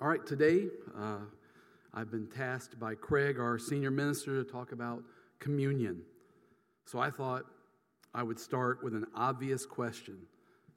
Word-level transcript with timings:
All 0.00 0.06
right, 0.06 0.24
today 0.24 0.68
uh, 0.96 1.18
I've 1.92 2.08
been 2.08 2.28
tasked 2.28 2.78
by 2.78 2.94
Craig, 2.94 3.40
our 3.40 3.58
senior 3.58 3.90
minister, 3.90 4.40
to 4.40 4.48
talk 4.48 4.70
about 4.70 5.02
communion. 5.40 6.02
So 6.84 7.00
I 7.00 7.10
thought 7.10 7.46
I 8.14 8.22
would 8.22 8.38
start 8.38 8.84
with 8.84 8.94
an 8.94 9.06
obvious 9.12 9.66
question 9.66 10.18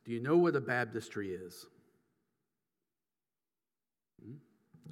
Do 0.05 0.12
you 0.12 0.21
know 0.21 0.38
what 0.38 0.55
a 0.55 0.60
baptistry 0.60 1.29
is? 1.29 1.68
Hmm? 4.26 4.38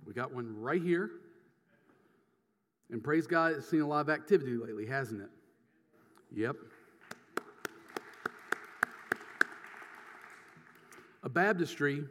We 0.05 0.14
got 0.14 0.32
one 0.32 0.61
right 0.61 0.82
here. 0.82 1.09
And 2.91 3.04
praise 3.04 3.25
God, 3.25 3.54
it's 3.54 3.68
seen 3.68 3.82
a 3.82 3.88
lot 3.88 4.02
of 4.02 4.11
activity 4.11 4.57
lately, 4.57 4.86
hasn't 4.86 5.23
it? 5.23 5.30
Yep. 6.36 6.55
A 11.23 11.30
baptistry 11.30 12.05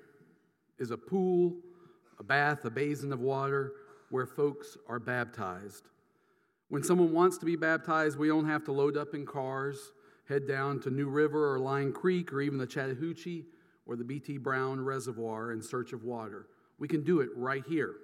is 0.80 0.90
a 0.90 0.96
pool 0.96 1.54
a 2.18 2.24
bath, 2.24 2.64
a 2.64 2.70
basin 2.70 3.12
of 3.12 3.20
water 3.20 3.72
where 4.10 4.26
folks 4.26 4.76
are 4.88 4.98
baptized. 4.98 5.88
When 6.68 6.82
someone 6.82 7.12
wants 7.12 7.38
to 7.38 7.46
be 7.46 7.56
baptized, 7.56 8.18
we 8.18 8.28
don't 8.28 8.48
have 8.48 8.64
to 8.64 8.72
load 8.72 8.96
up 8.96 9.14
in 9.14 9.24
cars, 9.24 9.92
head 10.28 10.46
down 10.46 10.80
to 10.80 10.90
New 10.90 11.08
River 11.08 11.54
or 11.54 11.58
Line 11.58 11.92
Creek 11.92 12.32
or 12.32 12.40
even 12.40 12.58
the 12.58 12.66
Chattahoochee 12.66 13.44
or 13.86 13.96
the 13.96 14.04
B.T. 14.04 14.38
Brown 14.38 14.80
Reservoir 14.80 15.52
in 15.52 15.62
search 15.62 15.92
of 15.92 16.04
water. 16.04 16.46
We 16.78 16.88
can 16.88 17.02
do 17.02 17.20
it 17.20 17.30
right 17.34 17.64
here. 17.66 17.94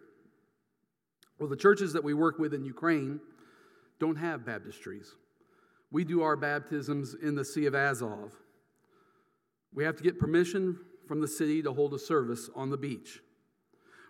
Well, 1.38 1.48
the 1.48 1.56
churches 1.56 1.92
that 1.92 2.04
we 2.04 2.14
work 2.14 2.38
with 2.38 2.54
in 2.54 2.64
Ukraine 2.64 3.20
don't 4.00 4.16
have 4.16 4.40
baptistries. 4.40 5.08
We 5.90 6.04
do 6.04 6.22
our 6.22 6.36
baptisms 6.36 7.14
in 7.22 7.34
the 7.34 7.44
Sea 7.44 7.66
of 7.66 7.74
Azov. 7.74 8.32
We 9.74 9.84
have 9.84 9.96
to 9.96 10.02
get 10.02 10.18
permission 10.18 10.78
from 11.06 11.20
the 11.20 11.28
city 11.28 11.62
to 11.62 11.72
hold 11.72 11.92
a 11.94 11.98
service 11.98 12.48
on 12.54 12.70
the 12.70 12.76
beach. 12.76 13.20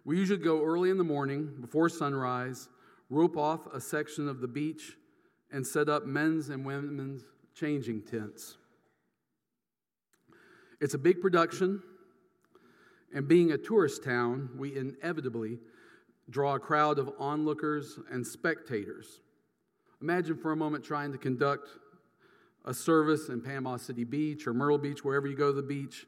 We 0.04 0.18
usually 0.18 0.42
go 0.42 0.62
early 0.62 0.90
in 0.90 0.98
the 0.98 1.04
morning 1.04 1.50
before 1.60 1.88
sunrise, 1.88 2.68
rope 3.08 3.36
off 3.36 3.66
a 3.72 3.80
section 3.80 4.28
of 4.28 4.40
the 4.40 4.48
beach, 4.48 4.96
and 5.50 5.66
set 5.66 5.88
up 5.88 6.04
men's 6.04 6.50
and 6.50 6.64
women's 6.64 7.22
changing 7.54 8.02
tents. 8.02 8.56
It's 10.80 10.94
a 10.94 10.98
big 10.98 11.20
production, 11.20 11.82
and 13.14 13.26
being 13.26 13.52
a 13.52 13.58
tourist 13.58 14.04
town, 14.04 14.50
we 14.58 14.76
inevitably 14.76 15.58
draw 16.28 16.56
a 16.56 16.58
crowd 16.58 16.98
of 16.98 17.10
onlookers 17.18 17.98
and 18.10 18.26
spectators. 18.26 19.20
Imagine 20.02 20.36
for 20.36 20.52
a 20.52 20.56
moment 20.56 20.84
trying 20.84 21.12
to 21.12 21.18
conduct 21.18 21.68
a 22.66 22.74
service 22.74 23.28
in 23.28 23.40
Panama 23.40 23.76
City 23.76 24.04
Beach 24.04 24.46
or 24.46 24.52
Myrtle 24.52 24.78
Beach, 24.78 25.04
wherever 25.04 25.26
you 25.26 25.36
go 25.36 25.48
to 25.48 25.56
the 25.56 25.66
beach, 25.66 26.06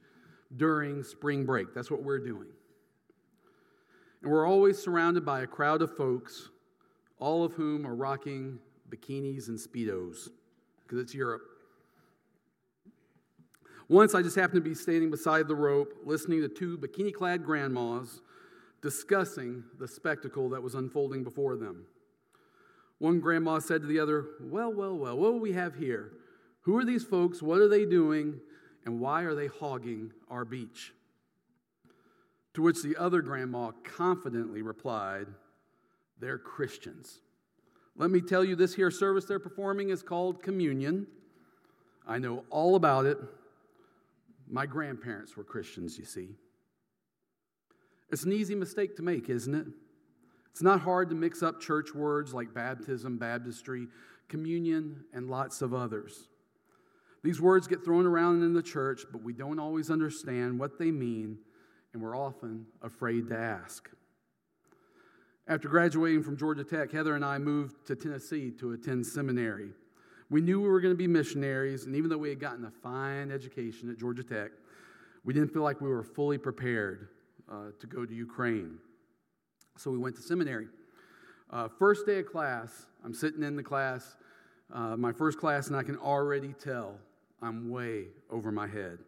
during 0.56 1.02
spring 1.02 1.44
break. 1.44 1.72
That's 1.74 1.90
what 1.90 2.02
we're 2.02 2.18
doing. 2.18 2.48
And 4.26 4.32
we're 4.32 4.44
always 4.44 4.76
surrounded 4.76 5.24
by 5.24 5.42
a 5.42 5.46
crowd 5.46 5.82
of 5.82 5.96
folks, 5.96 6.48
all 7.20 7.44
of 7.44 7.52
whom 7.52 7.86
are 7.86 7.94
rocking 7.94 8.58
bikinis 8.90 9.46
and 9.46 9.56
Speedos, 9.56 10.30
because 10.82 10.98
it's 10.98 11.14
Europe. 11.14 11.42
Once 13.88 14.16
I 14.16 14.22
just 14.22 14.34
happened 14.34 14.64
to 14.64 14.68
be 14.68 14.74
standing 14.74 15.12
beside 15.12 15.46
the 15.46 15.54
rope, 15.54 15.94
listening 16.04 16.40
to 16.40 16.48
two 16.48 16.76
bikini 16.76 17.14
clad 17.14 17.44
grandmas 17.44 18.20
discussing 18.82 19.62
the 19.78 19.86
spectacle 19.86 20.48
that 20.48 20.60
was 20.60 20.74
unfolding 20.74 21.22
before 21.22 21.54
them. 21.54 21.86
One 22.98 23.20
grandma 23.20 23.60
said 23.60 23.82
to 23.82 23.86
the 23.86 24.00
other, 24.00 24.24
Well, 24.40 24.72
well, 24.72 24.98
well, 24.98 25.16
what 25.16 25.34
do 25.34 25.36
we 25.36 25.52
have 25.52 25.76
here? 25.76 26.10
Who 26.62 26.76
are 26.76 26.84
these 26.84 27.04
folks? 27.04 27.42
What 27.42 27.60
are 27.60 27.68
they 27.68 27.84
doing? 27.84 28.40
And 28.86 28.98
why 28.98 29.22
are 29.22 29.36
they 29.36 29.46
hogging 29.46 30.10
our 30.28 30.44
beach? 30.44 30.94
To 32.56 32.62
which 32.62 32.82
the 32.82 32.96
other 32.96 33.20
grandma 33.20 33.72
confidently 33.84 34.62
replied, 34.62 35.26
They're 36.18 36.38
Christians. 36.38 37.20
Let 37.96 38.10
me 38.10 38.22
tell 38.22 38.42
you, 38.42 38.56
this 38.56 38.74
here 38.74 38.90
service 38.90 39.26
they're 39.26 39.38
performing 39.38 39.90
is 39.90 40.02
called 40.02 40.42
communion. 40.42 41.06
I 42.08 42.16
know 42.16 42.44
all 42.48 42.74
about 42.74 43.04
it. 43.04 43.18
My 44.48 44.64
grandparents 44.64 45.36
were 45.36 45.44
Christians, 45.44 45.98
you 45.98 46.06
see. 46.06 46.30
It's 48.10 48.24
an 48.24 48.32
easy 48.32 48.54
mistake 48.54 48.96
to 48.96 49.02
make, 49.02 49.28
isn't 49.28 49.54
it? 49.54 49.66
It's 50.50 50.62
not 50.62 50.80
hard 50.80 51.10
to 51.10 51.14
mix 51.14 51.42
up 51.42 51.60
church 51.60 51.94
words 51.94 52.32
like 52.32 52.54
baptism, 52.54 53.18
baptistry, 53.18 53.86
communion, 54.28 55.04
and 55.12 55.28
lots 55.28 55.60
of 55.60 55.74
others. 55.74 56.28
These 57.22 57.38
words 57.38 57.66
get 57.66 57.84
thrown 57.84 58.06
around 58.06 58.42
in 58.42 58.54
the 58.54 58.62
church, 58.62 59.02
but 59.12 59.22
we 59.22 59.34
don't 59.34 59.58
always 59.58 59.90
understand 59.90 60.58
what 60.58 60.78
they 60.78 60.90
mean 60.90 61.36
and 61.96 62.02
we're 62.02 62.14
often 62.14 62.66
afraid 62.82 63.26
to 63.26 63.34
ask. 63.34 63.88
After 65.48 65.66
graduating 65.66 66.22
from 66.24 66.36
Georgia 66.36 66.62
Tech, 66.62 66.92
Heather 66.92 67.14
and 67.14 67.24
I 67.24 67.38
moved 67.38 67.86
to 67.86 67.96
Tennessee 67.96 68.50
to 68.58 68.72
attend 68.72 69.06
seminary. 69.06 69.70
We 70.28 70.42
knew 70.42 70.60
we 70.60 70.68
were 70.68 70.82
going 70.82 70.92
to 70.92 70.98
be 70.98 71.06
missionaries, 71.06 71.86
and 71.86 71.96
even 71.96 72.10
though 72.10 72.18
we 72.18 72.28
had 72.28 72.38
gotten 72.38 72.66
a 72.66 72.70
fine 72.70 73.30
education 73.30 73.90
at 73.90 73.96
Georgia 73.96 74.22
Tech, 74.22 74.50
we 75.24 75.32
didn't 75.32 75.54
feel 75.54 75.62
like 75.62 75.80
we 75.80 75.88
were 75.88 76.02
fully 76.02 76.36
prepared 76.36 77.08
uh, 77.50 77.70
to 77.80 77.86
go 77.86 78.04
to 78.04 78.14
Ukraine. 78.14 78.76
So 79.78 79.90
we 79.90 79.96
went 79.96 80.16
to 80.16 80.22
seminary. 80.22 80.68
Uh, 81.48 81.68
first 81.78 82.04
day 82.04 82.18
of 82.18 82.26
class, 82.26 82.84
I'm 83.06 83.14
sitting 83.14 83.42
in 83.42 83.56
the 83.56 83.62
class, 83.62 84.16
uh, 84.70 84.98
my 84.98 85.12
first 85.12 85.38
class, 85.38 85.68
and 85.68 85.76
I 85.76 85.82
can 85.82 85.96
already 85.96 86.52
tell 86.62 86.98
I'm 87.40 87.70
way 87.70 88.08
over 88.30 88.52
my 88.52 88.66
head. 88.66 88.98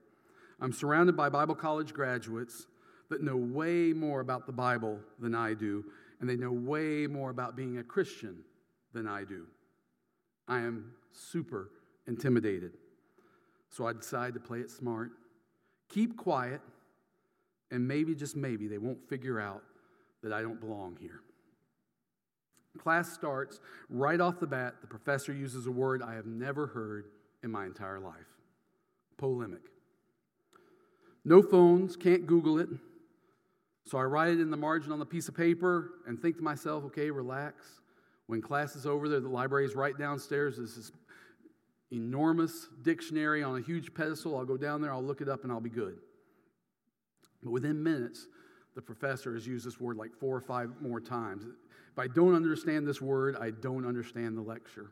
I'm 0.59 0.73
surrounded 0.73 1.19
by 1.19 1.29
Bible 1.29 1.55
college 1.55 1.93
graduates 1.93 2.67
that 3.11 3.23
know 3.23 3.37
way 3.37 3.93
more 3.93 4.21
about 4.21 4.47
the 4.47 4.53
Bible 4.53 4.99
than 5.19 5.35
I 5.35 5.55
do, 5.55 5.85
and 6.21 6.29
they 6.29 6.37
know 6.37 6.53
way 6.53 7.07
more 7.07 7.31
about 7.31 7.57
being 7.57 7.79
a 7.79 7.83
Christian 7.83 8.39
than 8.93 9.07
I 9.07 9.25
do. 9.25 9.47
I 10.47 10.61
am 10.61 10.93
super 11.13 11.71
intimidated. 12.07 12.73
So 13.71 13.87
I 13.87 13.93
decide 13.93 14.35
to 14.35 14.41
play 14.41 14.61
it 14.61 14.71
smart, 14.71 15.11
keep 15.89 16.17
quiet, 16.17 16.61
and 17.71 17.87
maybe, 17.87 18.15
just 18.15 18.35
maybe, 18.35 18.67
they 18.67 18.79
won't 18.79 19.09
figure 19.09 19.39
out 19.39 19.63
that 20.23 20.33
I 20.33 20.41
don't 20.41 20.59
belong 20.59 20.97
here. 21.01 21.21
Class 22.79 23.13
starts 23.13 23.61
right 23.91 24.21
off 24.21 24.41
the 24.41 24.47
bat. 24.47 24.77
The 24.81 24.87
professor 24.87 25.33
uses 25.33 25.67
a 25.67 25.71
word 25.71 26.03
I 26.03 26.15
have 26.15 26.27
never 26.27 26.67
heard 26.67 27.07
in 27.43 27.51
my 27.51 27.67
entire 27.67 28.01
life 28.01 28.27
polemic. 29.17 29.63
No 31.25 31.43
phones, 31.43 31.97
can't 31.97 32.25
Google 32.25 32.59
it. 32.59 32.69
So 33.89 33.97
I 33.97 34.03
write 34.03 34.29
it 34.29 34.41
in 34.41 34.51
the 34.51 34.57
margin 34.57 34.93
on 34.93 34.99
the 34.99 35.07
piece 35.07 35.29
of 35.29 35.35
paper 35.35 35.93
and 36.07 36.21
think 36.21 36.37
to 36.37 36.43
myself, 36.43 36.85
okay, 36.85 37.11
relax. 37.11 37.65
When 38.27 38.43
class 38.43 38.77
is 38.77 38.85
over 38.85 39.09
there, 39.09 39.21
the 39.21 39.31
library 39.31 39.65
is 39.65 39.75
right 39.75 39.97
downstairs. 39.97 40.59
There's 40.59 40.77
this 40.77 40.93
enormous 41.91 42.69
dictionary 42.83 43.43
on 43.43 43.57
a 43.57 43.63
huge 43.63 43.95
pedestal. 43.95 44.37
I'll 44.37 44.45
go 44.45 44.59
down 44.59 44.83
there, 44.83 44.93
I'll 44.93 45.03
look 45.03 45.23
it 45.23 45.29
up, 45.29 45.43
and 45.43 45.51
I'll 45.51 45.59
be 45.59 45.71
good. 45.71 45.97
But 47.43 47.51
within 47.51 47.83
minutes, 47.83 48.27
the 48.75 48.83
professor 48.83 49.33
has 49.33 49.47
used 49.47 49.67
this 49.67 49.81
word 49.81 49.97
like 49.97 50.15
four 50.21 50.37
or 50.37 50.43
five 50.43 50.69
more 50.83 51.01
times. 51.01 51.45
If 51.45 51.99
I 51.99 52.09
don't 52.09 52.35
understand 52.35 52.87
this 52.87 53.01
word, 53.01 53.37
I 53.41 53.53
don't 53.53 53.87
understand 53.87 54.37
the 54.37 54.43
lecture. 54.43 54.91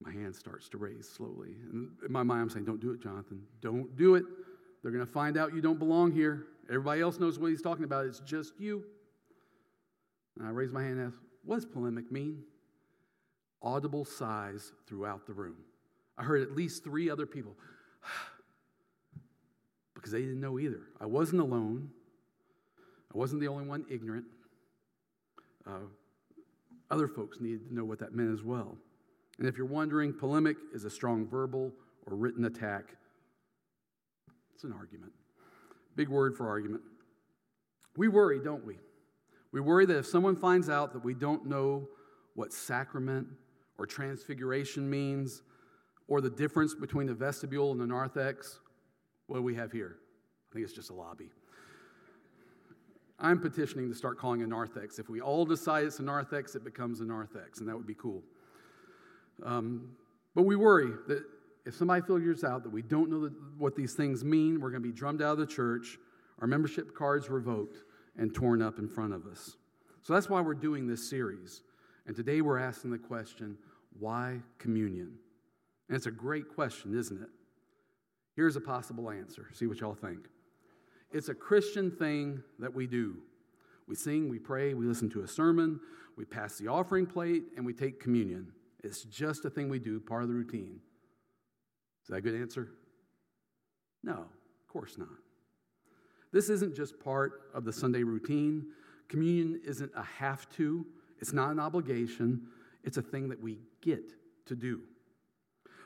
My 0.00 0.12
hand 0.12 0.36
starts 0.36 0.68
to 0.68 0.78
raise 0.78 1.08
slowly. 1.08 1.56
And 1.72 1.90
in 2.06 2.12
my 2.12 2.22
mind, 2.22 2.42
I'm 2.42 2.50
saying, 2.50 2.66
Don't 2.66 2.80
do 2.80 2.92
it, 2.92 3.02
Jonathan. 3.02 3.42
Don't 3.60 3.96
do 3.96 4.14
it. 4.14 4.24
They're 4.82 4.92
going 4.92 5.04
to 5.06 5.12
find 5.12 5.36
out 5.36 5.54
you 5.54 5.60
don't 5.60 5.78
belong 5.78 6.12
here. 6.12 6.46
Everybody 6.68 7.00
else 7.00 7.18
knows 7.18 7.38
what 7.38 7.50
he's 7.50 7.62
talking 7.62 7.84
about. 7.84 8.06
It's 8.06 8.20
just 8.20 8.54
you. 8.58 8.84
And 10.38 10.46
I 10.46 10.50
raise 10.50 10.72
my 10.72 10.82
hand 10.82 10.98
and 10.98 11.08
ask, 11.08 11.16
What 11.44 11.56
does 11.56 11.66
polemic 11.66 12.10
mean? 12.10 12.42
Audible 13.62 14.04
sighs 14.04 14.72
throughout 14.88 15.26
the 15.26 15.32
room. 15.32 15.56
I 16.18 16.24
heard 16.24 16.42
at 16.42 16.52
least 16.52 16.82
three 16.82 17.08
other 17.08 17.26
people 17.26 17.56
because 19.94 20.10
they 20.10 20.20
didn't 20.20 20.40
know 20.40 20.58
either. 20.58 20.80
I 21.00 21.06
wasn't 21.06 21.42
alone. 21.42 21.90
I 23.14 23.18
wasn't 23.18 23.40
the 23.40 23.48
only 23.48 23.66
one 23.66 23.84
ignorant. 23.90 24.24
Uh, 25.66 25.86
other 26.90 27.06
folks 27.06 27.40
needed 27.40 27.68
to 27.68 27.74
know 27.74 27.84
what 27.84 27.98
that 28.00 28.14
meant 28.14 28.32
as 28.32 28.42
well. 28.42 28.76
And 29.38 29.46
if 29.46 29.56
you're 29.56 29.66
wondering, 29.66 30.12
polemic 30.12 30.56
is 30.74 30.84
a 30.84 30.90
strong 30.90 31.26
verbal 31.26 31.72
or 32.06 32.16
written 32.16 32.44
attack. 32.44 32.96
It's 34.62 34.70
an 34.70 34.78
argument. 34.78 35.10
Big 35.96 36.08
word 36.08 36.36
for 36.36 36.46
argument. 36.46 36.82
We 37.96 38.06
worry, 38.06 38.38
don't 38.38 38.64
we? 38.64 38.76
We 39.50 39.60
worry 39.60 39.86
that 39.86 39.98
if 39.98 40.06
someone 40.06 40.36
finds 40.36 40.68
out 40.68 40.92
that 40.92 41.04
we 41.04 41.14
don't 41.14 41.46
know 41.46 41.88
what 42.36 42.52
sacrament 42.52 43.26
or 43.76 43.86
transfiguration 43.86 44.88
means, 44.88 45.42
or 46.06 46.20
the 46.20 46.30
difference 46.30 46.76
between 46.76 47.08
the 47.08 47.14
vestibule 47.14 47.72
and 47.72 47.80
the 47.80 47.86
narthex, 47.88 48.60
what 49.26 49.38
do 49.38 49.42
we 49.42 49.56
have 49.56 49.72
here? 49.72 49.96
I 50.48 50.54
think 50.54 50.64
it's 50.64 50.74
just 50.74 50.90
a 50.90 50.94
lobby. 50.94 51.30
I'm 53.18 53.40
petitioning 53.40 53.88
to 53.88 53.96
start 53.96 54.16
calling 54.16 54.42
a 54.42 54.46
narthex. 54.46 55.00
If 55.00 55.08
we 55.08 55.20
all 55.20 55.44
decide 55.44 55.86
it's 55.86 55.98
a 55.98 56.04
narthex, 56.04 56.54
it 56.54 56.62
becomes 56.62 57.00
a 57.00 57.04
narthex, 57.04 57.58
and 57.58 57.68
that 57.68 57.76
would 57.76 57.88
be 57.88 57.96
cool. 57.96 58.22
Um, 59.44 59.96
but 60.36 60.42
we 60.42 60.54
worry 60.54 60.92
that 61.08 61.24
if 61.64 61.74
somebody 61.74 62.02
figures 62.02 62.44
out 62.44 62.62
that 62.64 62.70
we 62.70 62.82
don't 62.82 63.10
know 63.10 63.30
what 63.56 63.76
these 63.76 63.94
things 63.94 64.24
mean, 64.24 64.60
we're 64.60 64.70
going 64.70 64.82
to 64.82 64.88
be 64.88 64.94
drummed 64.94 65.22
out 65.22 65.32
of 65.32 65.38
the 65.38 65.46
church, 65.46 65.98
our 66.40 66.46
membership 66.46 66.94
cards 66.94 67.30
revoked, 67.30 67.78
and 68.16 68.34
torn 68.34 68.60
up 68.60 68.78
in 68.78 68.88
front 68.88 69.12
of 69.12 69.26
us. 69.26 69.56
So 70.02 70.12
that's 70.12 70.28
why 70.28 70.40
we're 70.40 70.54
doing 70.54 70.86
this 70.86 71.08
series. 71.08 71.62
And 72.06 72.16
today 72.16 72.40
we're 72.40 72.58
asking 72.58 72.90
the 72.90 72.98
question 72.98 73.56
why 73.98 74.40
communion? 74.58 75.12
And 75.88 75.96
it's 75.96 76.06
a 76.06 76.10
great 76.10 76.48
question, 76.48 76.98
isn't 76.98 77.22
it? 77.22 77.28
Here's 78.34 78.56
a 78.56 78.60
possible 78.60 79.10
answer. 79.10 79.48
See 79.52 79.66
what 79.66 79.80
y'all 79.80 79.94
think. 79.94 80.26
It's 81.12 81.28
a 81.28 81.34
Christian 81.34 81.90
thing 81.90 82.42
that 82.58 82.74
we 82.74 82.86
do. 82.86 83.18
We 83.86 83.94
sing, 83.94 84.28
we 84.28 84.38
pray, 84.38 84.74
we 84.74 84.86
listen 84.86 85.10
to 85.10 85.22
a 85.22 85.28
sermon, 85.28 85.78
we 86.16 86.24
pass 86.24 86.56
the 86.56 86.68
offering 86.68 87.06
plate, 87.06 87.44
and 87.56 87.66
we 87.66 87.74
take 87.74 88.00
communion. 88.00 88.52
It's 88.82 89.02
just 89.02 89.44
a 89.44 89.50
thing 89.50 89.68
we 89.68 89.78
do, 89.78 90.00
part 90.00 90.22
of 90.22 90.28
the 90.28 90.34
routine. 90.34 90.80
Is 92.02 92.08
that 92.08 92.16
a 92.16 92.20
good 92.20 92.34
answer? 92.34 92.68
No, 94.02 94.12
of 94.12 94.68
course 94.68 94.98
not. 94.98 95.08
This 96.32 96.48
isn't 96.48 96.74
just 96.74 96.98
part 96.98 97.50
of 97.54 97.64
the 97.64 97.72
Sunday 97.72 98.02
routine. 98.02 98.66
Communion 99.08 99.60
isn't 99.64 99.92
a 99.94 100.02
have 100.02 100.48
to, 100.56 100.86
it's 101.20 101.32
not 101.32 101.50
an 101.50 101.60
obligation, 101.60 102.48
it's 102.82 102.96
a 102.96 103.02
thing 103.02 103.28
that 103.28 103.40
we 103.40 103.58
get 103.82 104.12
to 104.46 104.56
do. 104.56 104.80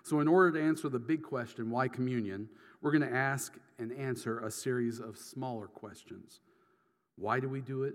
So, 0.05 0.21
in 0.21 0.29
order 0.29 0.59
to 0.59 0.65
answer 0.65 0.89
the 0.89 1.01
big 1.01 1.23
question, 1.23 1.69
why 1.69 1.89
communion, 1.89 2.49
we're 2.81 2.93
going 2.93 3.09
to 3.09 3.15
ask 3.15 3.55
and 3.79 3.93
answer 3.93 4.39
a 4.39 4.51
series 4.51 5.01
of 5.01 5.19
smaller 5.19 5.67
questions. 5.67 6.41
Why 7.17 7.41
do 7.41 7.49
we 7.49 7.61
do 7.61 7.83
it? 7.83 7.95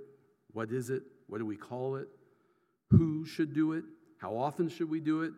What 0.52 0.72
is 0.72 0.90
it? 0.90 1.04
What 1.28 1.38
do 1.38 1.46
we 1.46 1.56
call 1.56 1.96
it? 1.96 2.10
Who 2.90 3.26
should 3.26 3.54
do 3.54 3.72
it? 3.74 3.86
How 4.18 4.36
often 4.36 4.68
should 4.68 4.90
we 4.90 5.00
do 5.00 5.22
it? 5.22 5.32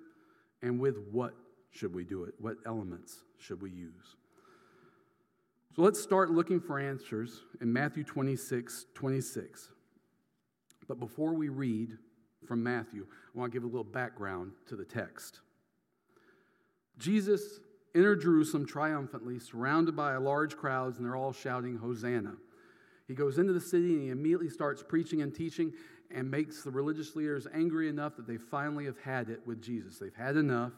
And 0.62 0.80
with 0.80 0.98
what 1.12 1.36
should 1.74 1.94
we 1.94 2.04
do 2.04 2.24
it? 2.24 2.34
What 2.40 2.58
elements 2.66 3.24
should 3.38 3.62
we 3.62 3.70
use? 3.70 4.16
So 5.76 5.82
let's 5.82 6.02
start 6.02 6.30
looking 6.30 6.62
for 6.62 6.80
answers 6.80 7.42
in 7.60 7.74
Matthew 7.74 8.04
26 8.04 8.86
26. 8.94 9.70
But 10.88 11.00
before 11.00 11.34
we 11.34 11.50
read 11.50 11.98
from 12.48 12.62
Matthew, 12.62 13.06
I 13.36 13.40
want 13.40 13.52
to 13.52 13.56
give 13.56 13.64
a 13.64 13.68
little 13.68 13.84
background 13.84 14.52
to 14.68 14.76
the 14.76 14.86
text. 14.86 15.40
Jesus 16.98 17.60
entered 17.96 18.22
Jerusalem 18.22 18.66
triumphantly, 18.66 19.40
surrounded 19.40 19.96
by 19.96 20.16
large 20.18 20.56
crowds, 20.56 20.98
and 20.98 21.06
they're 21.06 21.16
all 21.16 21.34
shouting, 21.34 21.78
Hosanna. 21.78 22.34
He 23.08 23.16
goes 23.16 23.38
into 23.38 23.54
the 23.54 23.62
city 23.62 23.94
and 23.94 24.04
he 24.04 24.10
immediately 24.10 24.50
starts 24.50 24.84
preaching 24.84 25.22
and 25.22 25.34
teaching 25.34 25.74
and 26.12 26.30
makes 26.30 26.64
the 26.64 26.72
religious 26.72 27.16
leaders 27.16 27.48
angry 27.54 27.90
enough 27.90 28.16
that 28.16 28.28
they 28.28 28.38
finally 28.38 28.86
have 28.86 29.00
had 29.00 29.30
it 29.30 29.42
with 29.46 29.62
Jesus. 29.62 29.98
They've 29.98 30.16
had 30.16 30.38
enough. 30.38 30.72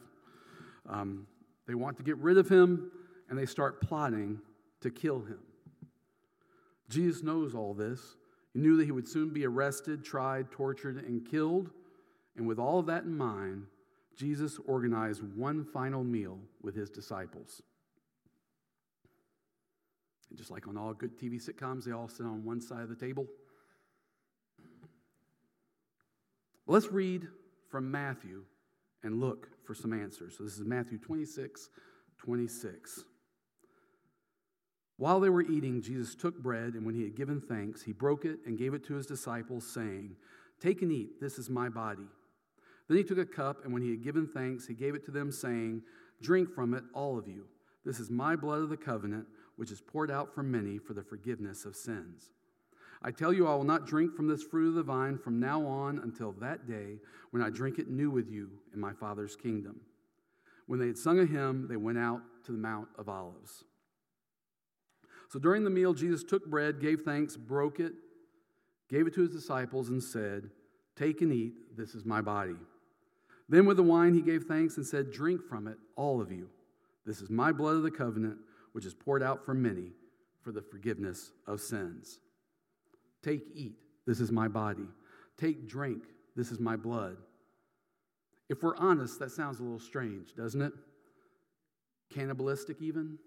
Um, 0.87 1.27
they 1.67 1.75
want 1.75 1.97
to 1.97 2.03
get 2.03 2.17
rid 2.17 2.37
of 2.37 2.49
him 2.49 2.91
and 3.29 3.37
they 3.37 3.45
start 3.45 3.81
plotting 3.81 4.39
to 4.81 4.91
kill 4.91 5.19
him. 5.19 5.39
Jesus 6.89 7.23
knows 7.23 7.55
all 7.55 7.73
this. 7.73 8.15
He 8.53 8.59
knew 8.59 8.77
that 8.77 8.85
he 8.85 8.91
would 8.91 9.07
soon 9.07 9.29
be 9.29 9.45
arrested, 9.45 10.03
tried, 10.05 10.51
tortured, 10.51 11.03
and 11.03 11.25
killed. 11.29 11.71
And 12.37 12.47
with 12.47 12.59
all 12.59 12.79
of 12.79 12.85
that 12.85 13.03
in 13.03 13.17
mind, 13.17 13.65
Jesus 14.15 14.59
organized 14.65 15.23
one 15.35 15.65
final 15.65 16.03
meal 16.03 16.39
with 16.61 16.75
his 16.75 16.89
disciples. 16.89 17.61
And 20.29 20.37
just 20.37 20.51
like 20.51 20.67
on 20.67 20.77
all 20.77 20.93
good 20.93 21.17
TV 21.17 21.43
sitcoms, 21.43 21.83
they 21.83 21.91
all 21.91 22.07
sit 22.07 22.25
on 22.25 22.45
one 22.45 22.61
side 22.61 22.81
of 22.81 22.89
the 22.89 22.95
table. 22.95 23.25
Let's 26.67 26.91
read 26.91 27.27
from 27.69 27.91
Matthew 27.91 28.43
and 29.05 29.21
look 29.21 29.47
for 29.63 29.73
some 29.73 29.93
answers. 29.93 30.35
So 30.37 30.43
this 30.43 30.57
is 30.57 30.65
Matthew 30.65 30.97
26, 30.97 31.69
26. 32.17 33.05
While 34.97 35.19
they 35.19 35.29
were 35.29 35.43
eating, 35.43 35.81
Jesus 35.81 36.15
took 36.15 36.41
bread, 36.41 36.73
and 36.73 36.85
when 36.85 36.95
he 36.95 37.03
had 37.03 37.15
given 37.15 37.39
thanks, 37.39 37.83
he 37.83 37.93
broke 37.93 38.25
it 38.25 38.39
and 38.45 38.57
gave 38.57 38.73
it 38.73 38.83
to 38.85 38.95
his 38.95 39.05
disciples, 39.05 39.65
saying, 39.65 40.15
Take 40.59 40.81
and 40.81 40.91
eat, 40.91 41.21
this 41.21 41.37
is 41.37 41.49
my 41.49 41.69
body. 41.69 42.07
Then 42.87 42.97
he 42.97 43.03
took 43.03 43.17
a 43.17 43.25
cup, 43.25 43.63
and 43.63 43.73
when 43.73 43.81
he 43.81 43.89
had 43.89 44.03
given 44.03 44.27
thanks, 44.27 44.67
he 44.67 44.73
gave 44.73 44.95
it 44.95 45.05
to 45.05 45.11
them, 45.11 45.31
saying, 45.31 45.81
Drink 46.21 46.53
from 46.53 46.73
it, 46.73 46.83
all 46.93 47.17
of 47.17 47.27
you. 47.27 47.45
This 47.83 47.99
is 47.99 48.09
my 48.09 48.35
blood 48.35 48.61
of 48.61 48.69
the 48.69 48.77
covenant, 48.77 49.27
which 49.57 49.71
is 49.71 49.81
poured 49.81 50.09
out 50.09 50.33
for 50.33 50.43
many 50.43 50.77
for 50.77 50.93
the 50.93 51.03
forgiveness 51.03 51.65
of 51.65 51.75
sins. 51.75 52.31
I 53.01 53.11
tell 53.11 53.33
you, 53.33 53.47
I 53.47 53.55
will 53.55 53.63
not 53.63 53.85
drink 53.85 54.15
from 54.15 54.27
this 54.27 54.43
fruit 54.43 54.69
of 54.69 54.75
the 54.75 54.83
vine 54.83 55.17
from 55.17 55.39
now 55.39 55.65
on 55.65 55.99
until 55.99 56.31
that 56.33 56.67
day 56.67 56.97
when 57.31 57.41
I 57.41 57.49
drink 57.49 57.79
it 57.79 57.89
new 57.89 58.09
with 58.09 58.29
you 58.29 58.49
in 58.73 58.79
my 58.79 58.93
Father's 58.93 59.35
kingdom. 59.35 59.81
When 60.67 60.79
they 60.79 60.87
had 60.87 60.97
sung 60.97 61.19
a 61.19 61.25
hymn, 61.25 61.67
they 61.69 61.75
went 61.75 61.97
out 61.97 62.21
to 62.45 62.51
the 62.51 62.57
Mount 62.57 62.87
of 62.97 63.09
Olives. 63.09 63.63
So 65.29 65.39
during 65.39 65.63
the 65.63 65.69
meal, 65.69 65.93
Jesus 65.93 66.23
took 66.23 66.45
bread, 66.45 66.79
gave 66.79 67.01
thanks, 67.01 67.35
broke 67.35 67.79
it, 67.79 67.93
gave 68.89 69.07
it 69.07 69.13
to 69.15 69.21
his 69.21 69.31
disciples, 69.31 69.89
and 69.89 70.01
said, 70.01 70.49
Take 70.95 71.21
and 71.21 71.33
eat, 71.33 71.53
this 71.77 71.93
is 71.93 72.05
my 72.05 72.21
body. 72.21 72.55
Then 73.49 73.65
with 73.65 73.77
the 73.77 73.83
wine, 73.83 74.13
he 74.13 74.21
gave 74.21 74.43
thanks 74.43 74.77
and 74.77 74.85
said, 74.85 75.11
Drink 75.11 75.41
from 75.43 75.67
it, 75.67 75.77
all 75.95 76.21
of 76.21 76.31
you. 76.31 76.49
This 77.05 77.21
is 77.21 77.29
my 77.29 77.51
blood 77.51 77.75
of 77.75 77.83
the 77.83 77.91
covenant, 77.91 78.37
which 78.71 78.85
is 78.85 78.93
poured 78.93 79.21
out 79.21 79.45
for 79.45 79.53
many 79.53 79.91
for 80.41 80.51
the 80.51 80.61
forgiveness 80.61 81.31
of 81.47 81.59
sins. 81.59 82.19
Take, 83.25 83.47
eat, 83.55 83.73
this 84.05 84.19
is 84.19 84.31
my 84.31 84.47
body. 84.47 84.85
Take, 85.35 85.67
drink, 85.67 86.03
this 86.35 86.51
is 86.51 86.59
my 86.59 86.75
blood. 86.75 87.17
If 88.49 88.61
we're 88.61 88.77
honest, 88.77 89.17
that 89.17 89.31
sounds 89.31 89.59
a 89.59 89.63
little 89.63 89.79
strange, 89.79 90.35
doesn't 90.35 90.61
it? 90.61 90.73
Cannibalistic, 92.13 92.83
even. 92.83 93.17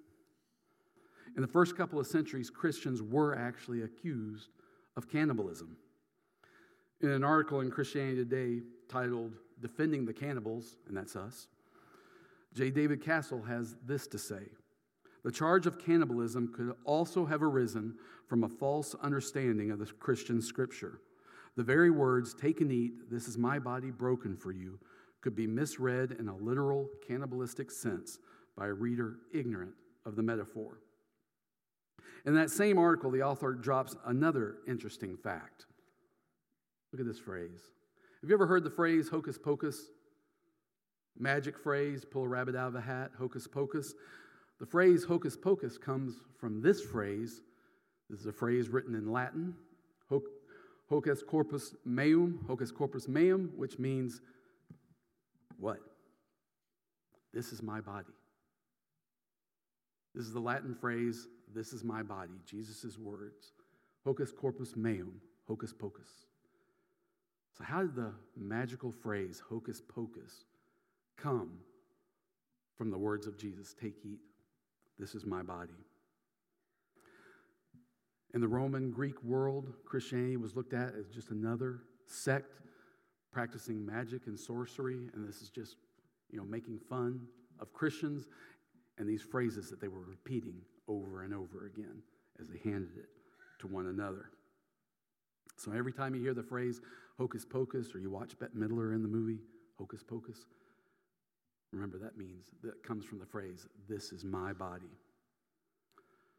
In 1.34 1.42
the 1.42 1.48
first 1.48 1.76
couple 1.76 1.98
of 1.98 2.06
centuries, 2.06 2.48
Christians 2.48 3.02
were 3.02 3.36
actually 3.36 3.82
accused 3.82 4.50
of 4.96 5.08
cannibalism. 5.08 5.76
In 7.00 7.10
an 7.10 7.24
article 7.24 7.60
in 7.60 7.70
Christianity 7.70 8.24
Today 8.24 8.62
titled 8.88 9.32
Defending 9.60 10.06
the 10.06 10.12
Cannibals, 10.12 10.76
and 10.86 10.96
that's 10.96 11.16
us, 11.16 11.48
J. 12.54 12.70
David 12.70 13.04
Castle 13.04 13.42
has 13.42 13.74
this 13.84 14.06
to 14.06 14.18
say 14.18 14.42
The 15.24 15.32
charge 15.32 15.66
of 15.66 15.78
cannibalism 15.78 16.52
could 16.54 16.74
also 16.84 17.26
have 17.26 17.42
arisen 17.42 17.94
from 18.26 18.44
a 18.44 18.48
false 18.48 18.94
understanding 19.02 19.70
of 19.70 19.78
the 19.78 19.86
Christian 19.86 20.40
scripture. 20.40 21.00
The 21.56 21.64
very 21.64 21.90
words, 21.90 22.34
take 22.34 22.60
and 22.60 22.70
eat, 22.70 23.10
this 23.10 23.26
is 23.26 23.36
my 23.36 23.58
body 23.58 23.90
broken 23.90 24.36
for 24.36 24.52
you, 24.52 24.78
could 25.20 25.34
be 25.34 25.46
misread 25.46 26.12
in 26.12 26.28
a 26.28 26.36
literal 26.36 26.88
cannibalistic 27.06 27.70
sense 27.70 28.18
by 28.56 28.68
a 28.68 28.72
reader 28.72 29.16
ignorant 29.32 29.72
of 30.06 30.14
the 30.14 30.22
metaphor. 30.22 30.78
In 32.24 32.34
that 32.34 32.50
same 32.50 32.78
article, 32.78 33.10
the 33.10 33.22
author 33.22 33.52
drops 33.54 33.96
another 34.06 34.58
interesting 34.66 35.16
fact. 35.16 35.66
Look 36.92 37.00
at 37.00 37.06
this 37.06 37.18
phrase 37.18 37.60
have 38.20 38.28
you 38.28 38.34
ever 38.34 38.46
heard 38.46 38.64
the 38.64 38.70
phrase 38.70 39.08
hocus 39.08 39.38
pocus? 39.38 39.90
Magic 41.18 41.58
phrase, 41.58 42.04
pull 42.04 42.24
a 42.24 42.28
rabbit 42.28 42.56
out 42.56 42.68
of 42.68 42.74
a 42.74 42.80
hat, 42.80 43.10
hocus 43.18 43.46
pocus. 43.46 43.94
The 44.58 44.66
phrase 44.66 45.04
hocus 45.04 45.36
pocus 45.36 45.78
comes 45.78 46.14
from 46.38 46.60
this 46.60 46.80
phrase. 46.80 47.40
This 48.10 48.20
is 48.20 48.26
a 48.26 48.32
phrase 48.32 48.68
written 48.68 48.94
in 48.94 49.12
Latin, 49.12 49.54
hocus 50.88 51.22
corpus 51.22 51.74
meum, 51.84 52.44
hocus 52.46 52.70
corpus 52.70 53.06
meum, 53.06 53.50
which 53.56 53.78
means 53.78 54.20
what? 55.58 55.78
This 57.32 57.52
is 57.52 57.62
my 57.62 57.80
body. 57.80 58.06
This 60.14 60.24
is 60.26 60.32
the 60.32 60.40
Latin 60.40 60.74
phrase, 60.74 61.28
this 61.54 61.72
is 61.72 61.84
my 61.84 62.02
body, 62.02 62.32
Jesus' 62.46 62.98
words. 62.98 63.52
Hocus 64.04 64.32
corpus 64.32 64.74
meum, 64.74 65.20
hocus 65.46 65.72
pocus. 65.72 66.08
So, 67.56 67.64
how 67.64 67.82
did 67.82 67.94
the 67.94 68.12
magical 68.36 68.90
phrase 68.90 69.42
hocus 69.48 69.80
pocus 69.80 70.44
come 71.16 71.50
from 72.76 72.90
the 72.90 72.98
words 72.98 73.26
of 73.26 73.36
Jesus? 73.36 73.74
Take, 73.80 73.94
eat, 74.04 74.18
this 74.98 75.14
is 75.14 75.24
my 75.24 75.42
body. 75.42 75.74
In 78.34 78.40
the 78.40 78.48
Roman 78.48 78.90
Greek 78.90 79.22
world, 79.22 79.72
Christianity 79.84 80.36
was 80.36 80.54
looked 80.54 80.74
at 80.74 80.94
as 80.94 81.08
just 81.08 81.30
another 81.30 81.80
sect 82.06 82.60
practicing 83.32 83.84
magic 83.84 84.26
and 84.26 84.38
sorcery, 84.38 85.08
and 85.14 85.26
this 85.26 85.42
is 85.42 85.50
just, 85.50 85.76
you 86.30 86.38
know, 86.38 86.44
making 86.44 86.78
fun 86.78 87.20
of 87.60 87.72
Christians 87.72 88.28
and 88.98 89.08
these 89.08 89.22
phrases 89.22 89.70
that 89.70 89.80
they 89.80 89.88
were 89.88 90.02
repeating 90.02 90.60
over 90.88 91.22
and 91.22 91.32
over 91.32 91.66
again 91.66 92.02
as 92.40 92.48
they 92.48 92.58
handed 92.58 92.96
it 92.96 93.08
to 93.60 93.66
one 93.66 93.86
another. 93.86 94.30
So 95.56 95.72
every 95.72 95.92
time 95.92 96.14
you 96.14 96.20
hear 96.20 96.34
the 96.34 96.42
phrase 96.42 96.80
hocus 97.18 97.44
pocus 97.44 97.94
or 97.94 97.98
you 97.98 98.10
watch 98.10 98.38
Bette 98.38 98.52
Midler 98.56 98.94
in 98.94 99.02
the 99.02 99.08
movie 99.08 99.40
Hocus 99.76 100.02
Pocus, 100.02 100.46
remember 101.72 101.98
that 101.98 102.16
means 102.16 102.46
that 102.62 102.82
comes 102.82 103.04
from 103.04 103.18
the 103.18 103.26
phrase, 103.26 103.66
This 103.88 104.12
is 104.12 104.24
my 104.24 104.52
body. 104.52 104.90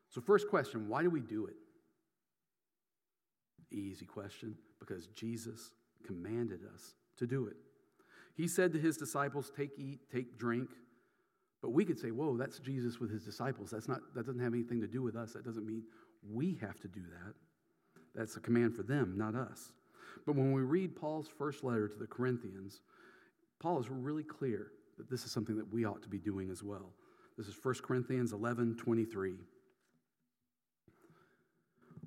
So, 0.10 0.22
first 0.22 0.50
question 0.50 0.88
why 0.88 1.04
do 1.04 1.10
we 1.10 1.22
do 1.22 1.46
it? 1.46 1.56
Easy 3.72 4.06
question 4.06 4.56
because 4.80 5.08
Jesus 5.08 5.72
commanded 6.06 6.62
us 6.74 6.96
to 7.18 7.28
do 7.28 7.48
it. 7.48 7.56
He 8.36 8.48
said 8.48 8.74
to 8.74 8.80
his 8.80 8.98
disciples, 8.98 9.52
Take, 9.56 9.72
eat, 9.78 10.00
take, 10.12 10.38
drink. 10.40 10.70
But 11.62 11.72
we 11.72 11.86
could 11.86 12.00
say, 12.00 12.12
Whoa, 12.12 12.38
that's 12.38 12.60
Jesus 12.60 13.00
with 13.00 13.12
his 13.12 13.24
disciples. 13.24 13.70
That's 13.70 13.88
not, 13.88 14.00
that 14.16 14.26
doesn't 14.26 14.42
have 14.42 14.54
anything 14.54 14.82
to 14.82 14.88
do 14.88 15.02
with 15.04 15.16
us. 15.16 15.34
That 15.34 15.46
doesn't 15.46 15.66
mean 15.66 15.84
We 16.28 16.58
have 16.62 16.80
to 16.80 16.88
do 16.88 17.02
that. 17.02 17.34
That's 18.16 18.36
a 18.36 18.40
command 18.40 18.76
for 18.76 18.84
them, 18.84 19.14
not 19.16 19.36
us. 19.36 19.72
But 20.26 20.36
when 20.36 20.52
we 20.52 20.62
read 20.62 20.96
Paul's 20.96 21.28
first 21.28 21.64
letter 21.64 21.88
to 21.88 21.98
the 21.98 22.08
Corinthians, 22.08 22.82
Paul 23.60 23.80
is 23.80 23.90
really 23.90 24.24
clear 24.24 24.72
that 25.00 25.10
this 25.10 25.24
is 25.24 25.32
something 25.32 25.58
that 25.58 25.74
we 25.74 25.86
ought 25.86 26.04
to 26.04 26.10
be 26.10 26.20
doing 26.20 26.52
as 26.52 26.62
well. 26.62 26.92
This 27.38 27.48
is 27.48 27.56
1 27.62 27.76
Corinthians 27.84 28.34
11 28.34 28.76
23. 28.76 29.34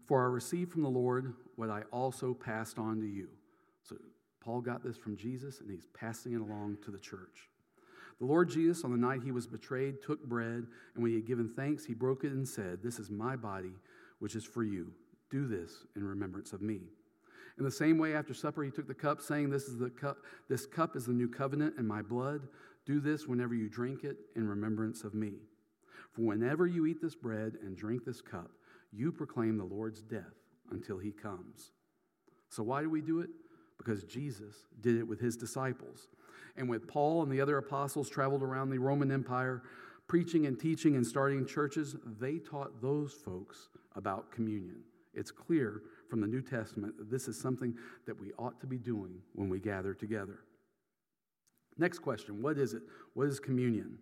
For 0.07 0.23
I 0.23 0.29
received 0.29 0.71
from 0.71 0.83
the 0.83 0.91
Lord 0.91 1.33
what 1.57 1.71
I 1.71 1.83
also 1.91 2.35
passed 2.35 2.79
on 2.79 3.01
to 3.01 3.07
you. 3.07 3.29
So 3.83 3.97
Paul 4.45 4.61
got 4.61 4.85
this 4.85 4.97
from 4.97 5.17
Jesus 5.17 5.61
and 5.61 5.71
he's 5.71 5.87
passing 5.99 6.35
it 6.35 6.41
along 6.41 6.79
to 6.85 6.91
the 6.91 6.99
church. 6.99 7.49
The 8.21 8.27
Lord 8.27 8.51
Jesus, 8.51 8.85
on 8.85 8.91
the 8.91 8.99
night 8.99 9.23
he 9.25 9.33
was 9.33 9.47
betrayed, 9.47 10.03
took 10.03 10.23
bread, 10.25 10.67
and 10.95 11.03
when 11.03 11.11
he 11.11 11.17
had 11.17 11.27
given 11.27 11.49
thanks, 11.49 11.85
he 11.85 11.95
broke 11.95 12.25
it 12.25 12.33
and 12.33 12.47
said, 12.47 12.81
This 12.83 12.99
is 12.99 13.11
my 13.11 13.37
body, 13.37 13.73
which 14.19 14.37
is 14.37 14.45
for 14.45 14.63
you. 14.63 14.93
Do 15.31 15.49
this 15.49 15.87
in 15.97 16.05
remembrance 16.05 16.53
of 16.53 16.61
me. 16.61 16.83
In 17.59 17.65
the 17.65 17.71
same 17.71 17.99
way, 17.99 18.15
after 18.15 18.35
supper, 18.35 18.63
he 18.63 18.71
took 18.71 18.87
the 18.87 18.95
cup, 18.95 19.21
saying, 19.21 19.51
This 19.51 19.65
is 19.65 19.79
the 19.79 19.91
cup, 19.91 20.19
this 20.49 20.67
cup 20.67 20.95
is 20.95 21.07
the 21.07 21.13
new 21.13 21.29
covenant 21.29 21.75
in 21.79 21.87
my 21.87 22.03
blood. 22.03 22.43
Do 22.87 23.01
this 23.01 23.27
whenever 23.27 23.55
you 23.55 23.69
drink 23.69 24.05
it 24.05 24.17
in 24.37 24.49
remembrance 24.49 25.05
of 25.05 25.15
me. 25.15 25.35
For 26.13 26.23
whenever 26.23 26.67
you 26.67 26.87
eat 26.87 27.01
this 27.01 27.15
bread 27.15 27.55
and 27.63 27.77
drink 27.77 28.05
this 28.05 28.21
cup, 28.21 28.51
you 28.93 29.13
proclaim 29.13 29.57
the 29.57 29.65
Lord's 29.65 30.03
death 30.03 30.35
until 30.71 30.99
he 30.99 31.11
comes. 31.11 31.71
So, 32.49 32.63
why 32.63 32.83
do 32.83 32.91
we 32.91 33.01
do 33.01 33.21
it? 33.21 33.31
Because 33.79 34.05
Jesus 34.05 34.67
did 34.81 34.97
it 34.97 35.07
with 35.07 35.21
his 35.21 35.37
disciples. 35.37 36.09
And 36.57 36.69
with 36.69 36.87
Paul 36.87 37.23
and 37.23 37.33
the 37.33 37.41
other 37.41 37.57
apostles 37.57 38.11
traveled 38.11 38.43
around 38.43 38.71
the 38.71 38.79
Roman 38.79 39.11
Empire, 39.11 39.63
preaching 40.07 40.47
and 40.47 40.61
teaching 40.61 40.97
and 40.97 41.07
starting 41.07 41.47
churches, 41.47 41.97
they 42.21 42.39
taught 42.39 42.83
those 42.83 43.15
folks 43.15 43.71
about 43.97 44.31
communion. 44.31 44.83
It's 45.15 45.31
clear 45.31 45.83
from 46.09 46.21
the 46.21 46.27
New 46.27 46.43
Testament 46.43 46.99
that 46.99 47.11
this 47.11 47.29
is 47.29 47.41
something 47.41 47.75
that 48.07 48.21
we 48.21 48.33
ought 48.39 48.61
to 48.61 48.67
be 48.67 48.79
doing 48.79 49.15
when 49.35 49.49
we 49.49 49.61
gather 49.61 49.95
together. 49.95 50.41
Next 51.79 52.01
question 52.01 52.43
What 52.43 52.59
is 52.59 52.75
it? 52.75 52.83
What 53.15 53.29
is 53.29 53.41
communion? 53.41 53.99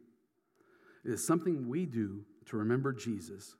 It 1.04 1.12
is 1.12 1.26
something 1.26 1.68
we 1.68 1.86
do 1.86 2.24
to 2.46 2.56
remember 2.56 2.92
Jesus 2.92 3.54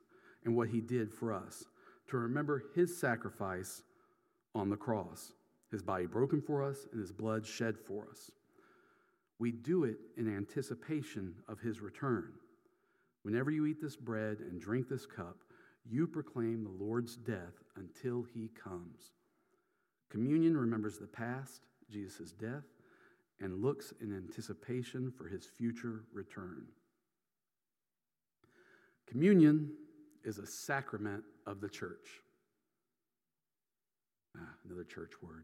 and 0.45 0.55
what 0.55 0.69
he 0.69 0.81
did 0.81 1.11
for 1.11 1.33
us, 1.33 1.63
to 2.09 2.17
remember 2.17 2.63
his 2.75 2.99
sacrifice 2.99 3.81
on 4.53 4.69
the 4.69 4.75
cross, 4.75 5.33
his 5.71 5.81
body 5.81 6.05
broken 6.05 6.41
for 6.41 6.63
us 6.63 6.85
and 6.91 6.99
his 6.99 7.11
blood 7.11 7.45
shed 7.45 7.77
for 7.77 8.07
us. 8.09 8.31
We 9.39 9.51
do 9.51 9.85
it 9.85 9.97
in 10.17 10.35
anticipation 10.35 11.33
of 11.47 11.59
his 11.59 11.79
return. 11.79 12.33
Whenever 13.23 13.49
you 13.49 13.65
eat 13.65 13.81
this 13.81 13.95
bread 13.95 14.37
and 14.39 14.59
drink 14.59 14.87
this 14.87 15.05
cup, 15.05 15.37
you 15.89 16.05
proclaim 16.05 16.63
the 16.63 16.83
Lord's 16.83 17.15
death 17.15 17.63
until 17.75 18.23
he 18.23 18.49
comes. 18.49 19.13
Communion 20.09 20.55
remembers 20.55 20.97
the 20.97 21.07
past, 21.07 21.61
Jesus' 21.89 22.31
death, 22.31 22.65
and 23.41 23.61
looks 23.61 23.93
in 24.01 24.15
anticipation 24.15 25.11
for 25.11 25.27
his 25.27 25.45
future 25.45 26.03
return. 26.13 26.65
Communion 29.07 29.71
is 30.23 30.37
a 30.37 30.45
sacrament 30.45 31.23
of 31.45 31.59
the 31.59 31.67
church. 31.67 32.21
Ah, 34.37 34.53
another 34.65 34.83
church 34.83 35.11
word. 35.21 35.43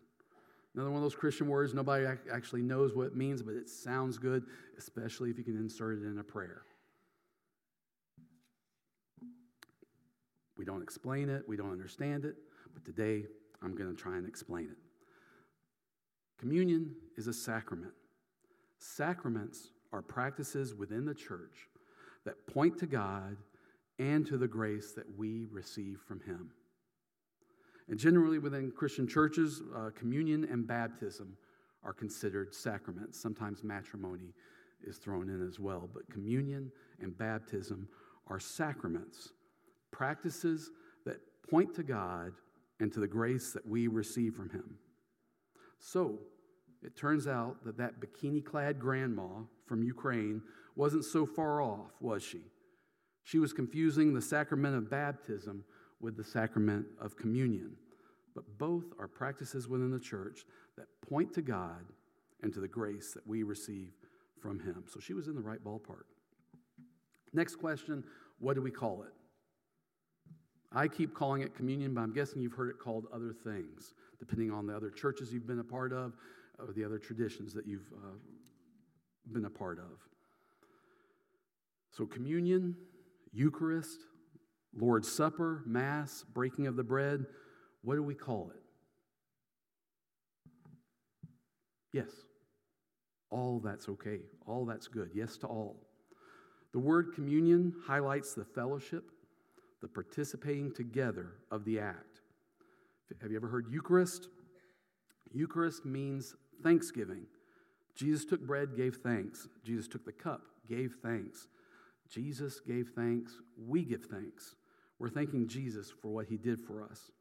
Another 0.75 0.91
one 0.91 0.97
of 0.97 1.03
those 1.03 1.15
Christian 1.15 1.47
words 1.47 1.73
nobody 1.73 2.05
actually 2.31 2.61
knows 2.61 2.95
what 2.95 3.07
it 3.07 3.15
means, 3.15 3.41
but 3.41 3.55
it 3.55 3.67
sounds 3.67 4.17
good, 4.17 4.45
especially 4.77 5.31
if 5.31 5.37
you 5.37 5.43
can 5.43 5.57
insert 5.57 5.97
it 5.97 6.05
in 6.05 6.19
a 6.19 6.23
prayer. 6.23 6.61
We 10.55 10.65
don't 10.65 10.81
explain 10.81 11.29
it, 11.29 11.43
we 11.47 11.57
don't 11.57 11.71
understand 11.71 12.25
it, 12.25 12.35
but 12.73 12.85
today 12.85 13.25
I'm 13.61 13.75
going 13.75 13.93
to 13.95 13.99
try 13.99 14.17
and 14.17 14.27
explain 14.27 14.65
it. 14.65 14.77
Communion 16.39 16.95
is 17.17 17.27
a 17.27 17.33
sacrament. 17.33 17.93
Sacraments 18.79 19.69
are 19.91 20.01
practices 20.01 20.75
within 20.75 21.05
the 21.05 21.13
church 21.13 21.67
that 22.25 22.45
point 22.47 22.77
to 22.79 22.85
God 22.85 23.37
and 23.99 24.25
to 24.27 24.37
the 24.37 24.47
grace 24.47 24.91
that 24.91 25.17
we 25.17 25.45
receive 25.51 25.99
from 26.07 26.19
Him. 26.21 26.51
And 27.89 27.97
generally, 27.97 28.37
within 28.37 28.71
Christian 28.71 29.07
churches, 29.07 29.61
uh, 29.75 29.89
communion 29.95 30.43
and 30.51 30.67
baptism 30.67 31.37
are 31.83 31.93
considered 31.93 32.53
sacraments. 32.53 33.19
Sometimes 33.19 33.63
matrimony 33.63 34.33
is 34.85 34.97
thrown 34.97 35.29
in 35.29 35.47
as 35.47 35.59
well, 35.59 35.89
but 35.91 36.09
communion 36.11 36.71
and 37.01 37.17
baptism 37.17 37.87
are 38.27 38.39
sacraments 38.39 39.29
practices 39.91 40.71
that 41.05 41.17
point 41.49 41.73
to 41.75 41.83
God 41.83 42.33
and 42.79 42.91
to 42.93 42.99
the 42.99 43.07
grace 43.07 43.51
that 43.53 43.65
we 43.65 43.87
receive 43.87 44.35
from 44.35 44.49
Him. 44.49 44.77
So, 45.79 46.19
it 46.83 46.95
turns 46.95 47.27
out 47.27 47.63
that 47.65 47.77
that 47.77 47.99
bikini 47.99 48.43
clad 48.43 48.79
grandma 48.79 49.27
from 49.65 49.83
Ukraine 49.83 50.41
wasn't 50.75 51.05
so 51.05 51.25
far 51.25 51.61
off, 51.61 51.91
was 51.99 52.23
she? 52.23 52.41
She 53.23 53.39
was 53.39 53.51
confusing 53.51 54.13
the 54.13 54.21
sacrament 54.21 54.75
of 54.75 54.89
baptism 54.89 55.63
with 55.99 56.15
the 56.15 56.23
sacrament 56.23 56.85
of 57.01 57.17
communion. 57.17 57.75
But 58.35 58.45
both 58.57 58.85
are 58.99 59.07
practices 59.07 59.67
within 59.67 59.91
the 59.91 59.99
church 59.99 60.45
that 60.77 60.85
point 61.09 61.33
to 61.33 61.41
God 61.41 61.83
and 62.43 62.53
to 62.53 62.59
the 62.59 62.67
grace 62.67 63.13
that 63.13 63.25
we 63.25 63.43
receive 63.43 63.91
from 64.39 64.59
Him. 64.59 64.83
So 64.87 64.99
she 64.99 65.13
was 65.13 65.27
in 65.27 65.35
the 65.35 65.41
right 65.41 65.63
ballpark. 65.63 66.05
Next 67.33 67.55
question 67.55 68.03
what 68.39 68.53
do 68.53 68.61
we 68.61 68.69
call 68.69 69.01
it? 69.01 69.16
I 70.71 70.87
keep 70.87 71.13
calling 71.13 71.41
it 71.41 71.55
communion, 71.55 71.93
but 71.93 72.01
I'm 72.01 72.13
guessing 72.13 72.41
you've 72.41 72.53
heard 72.53 72.69
it 72.69 72.77
called 72.79 73.05
other 73.13 73.33
things, 73.33 73.93
depending 74.19 74.51
on 74.51 74.67
the 74.67 74.75
other 74.75 74.89
churches 74.89 75.31
you've 75.31 75.47
been 75.47 75.59
a 75.59 75.63
part 75.63 75.93
of 75.93 76.13
or 76.59 76.73
the 76.73 76.83
other 76.83 76.99
traditions 76.99 77.53
that 77.53 77.65
you've 77.65 77.89
uh, 77.93 78.17
been 79.31 79.45
a 79.45 79.49
part 79.49 79.79
of. 79.79 79.99
So, 81.91 82.05
communion, 82.05 82.75
Eucharist, 83.33 83.99
Lord's 84.75 85.11
Supper, 85.11 85.63
Mass, 85.65 86.25
breaking 86.33 86.67
of 86.67 86.75
the 86.75 86.83
bread, 86.83 87.25
what 87.81 87.95
do 87.95 88.03
we 88.03 88.13
call 88.13 88.51
it? 88.53 88.61
Yes. 91.93 92.09
All 93.29 93.59
that's 93.59 93.89
okay. 93.89 94.19
All 94.45 94.65
that's 94.65 94.87
good. 94.87 95.11
Yes 95.13 95.37
to 95.37 95.47
all. 95.47 95.77
The 96.73 96.79
word 96.79 97.13
communion 97.15 97.73
highlights 97.85 98.33
the 98.33 98.45
fellowship 98.45 99.09
the 99.81 99.87
participating 99.87 100.73
together 100.73 101.33
of 101.51 101.65
the 101.65 101.79
act. 101.79 102.21
Have 103.21 103.31
you 103.31 103.37
ever 103.37 103.47
heard 103.47 103.67
Eucharist? 103.69 104.27
Eucharist 105.33 105.85
means 105.85 106.35
thanksgiving. 106.63 107.25
Jesus 107.95 108.25
took 108.25 108.41
bread, 108.41 108.75
gave 108.75 108.97
thanks. 108.97 109.47
Jesus 109.63 109.87
took 109.87 110.05
the 110.05 110.11
cup, 110.11 110.41
gave 110.67 110.95
thanks. 111.01 111.47
Jesus 112.09 112.59
gave 112.59 112.91
thanks. 112.95 113.33
We 113.57 113.83
give 113.83 114.05
thanks. 114.05 114.55
We're 114.99 115.09
thanking 115.09 115.47
Jesus 115.47 115.91
for 116.01 116.09
what 116.09 116.27
he 116.27 116.37
did 116.37 116.61
for 116.61 116.83
us. 116.83 117.11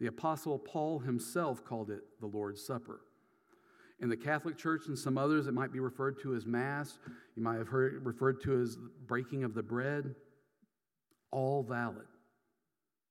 The 0.00 0.06
Apostle 0.06 0.58
Paul 0.58 0.98
himself 0.98 1.64
called 1.64 1.90
it 1.90 2.02
the 2.20 2.26
Lord's 2.26 2.64
Supper. 2.64 3.00
In 4.00 4.08
the 4.08 4.16
Catholic 4.16 4.58
Church 4.58 4.88
and 4.88 4.98
some 4.98 5.16
others, 5.16 5.46
it 5.46 5.54
might 5.54 5.72
be 5.72 5.80
referred 5.80 6.20
to 6.22 6.34
as 6.34 6.46
Mass. 6.46 6.98
You 7.36 7.42
might 7.42 7.58
have 7.58 7.68
heard 7.68 7.94
it 7.94 8.02
referred 8.02 8.42
to 8.42 8.60
as 8.60 8.76
breaking 9.06 9.44
of 9.44 9.54
the 9.54 9.62
bread 9.62 10.14
all 11.34 11.62
valid. 11.62 12.06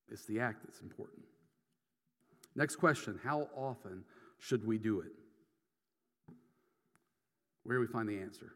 It's 0.10 0.26
the 0.26 0.40
act 0.40 0.64
that's 0.64 0.80
important. 0.82 1.24
Next 2.56 2.78
question 2.78 3.20
How 3.24 3.50
often 3.56 4.04
should 4.40 4.66
we 4.66 4.78
do 4.78 5.02
it? 5.02 5.12
Where 7.64 7.78
do 7.78 7.82
we 7.82 7.88
find 7.88 8.08
the 8.08 8.20
answer? 8.20 8.54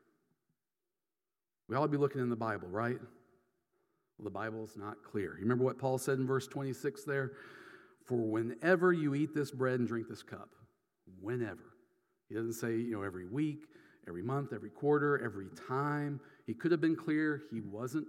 We 1.68 1.76
ought 1.76 1.84
to 1.84 1.88
be 1.88 1.98
looking 1.98 2.22
in 2.22 2.30
the 2.30 2.36
Bible, 2.36 2.70
right? 2.70 2.98
Well, 4.18 4.24
the 4.24 4.30
Bible 4.30 4.64
is 4.64 4.78
not 4.78 5.04
clear. 5.04 5.36
You 5.36 5.42
remember 5.42 5.66
what 5.66 5.78
Paul 5.78 5.98
said 5.98 6.18
in 6.18 6.26
verse 6.26 6.48
26 6.48 7.04
there? 7.04 7.34
For 8.06 8.16
whenever 8.16 8.94
you 8.94 9.16
eat 9.16 9.36
this 9.36 9.52
bread 9.52 9.80
and 9.80 9.88
drink 9.88 10.08
this 10.08 10.24
cup, 10.24 10.50
whenever. 11.22 11.74
He 12.30 12.36
doesn't 12.36 12.54
say, 12.54 12.78
you 12.78 12.92
know, 12.92 13.04
every 13.04 13.26
week, 13.26 13.66
every 14.08 14.24
month, 14.24 14.54
every 14.54 14.70
quarter, 14.70 15.22
every 15.24 15.48
time. 15.68 16.20
He 16.46 16.54
could 16.54 16.72
have 16.72 16.82
been 16.82 16.96
clear. 16.96 17.44
He 17.52 17.62
wasn't. 17.62 18.08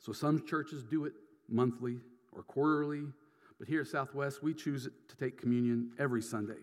So 0.00 0.12
some 0.12 0.44
churches 0.46 0.82
do 0.82 1.04
it 1.04 1.12
monthly 1.48 1.98
or 2.32 2.42
quarterly, 2.42 3.04
but 3.58 3.68
here 3.68 3.80
at 3.80 3.86
Southwest, 3.86 4.42
we 4.42 4.52
choose 4.54 4.84
to 5.08 5.16
take 5.16 5.40
communion 5.40 5.92
every 5.98 6.22
Sunday. 6.22 6.60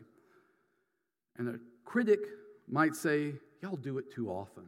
And 1.37 1.49
a 1.49 1.59
critic 1.85 2.19
might 2.67 2.95
say, 2.95 3.33
Y'all 3.61 3.77
do 3.77 3.97
it 3.97 4.11
too 4.13 4.29
often. 4.29 4.65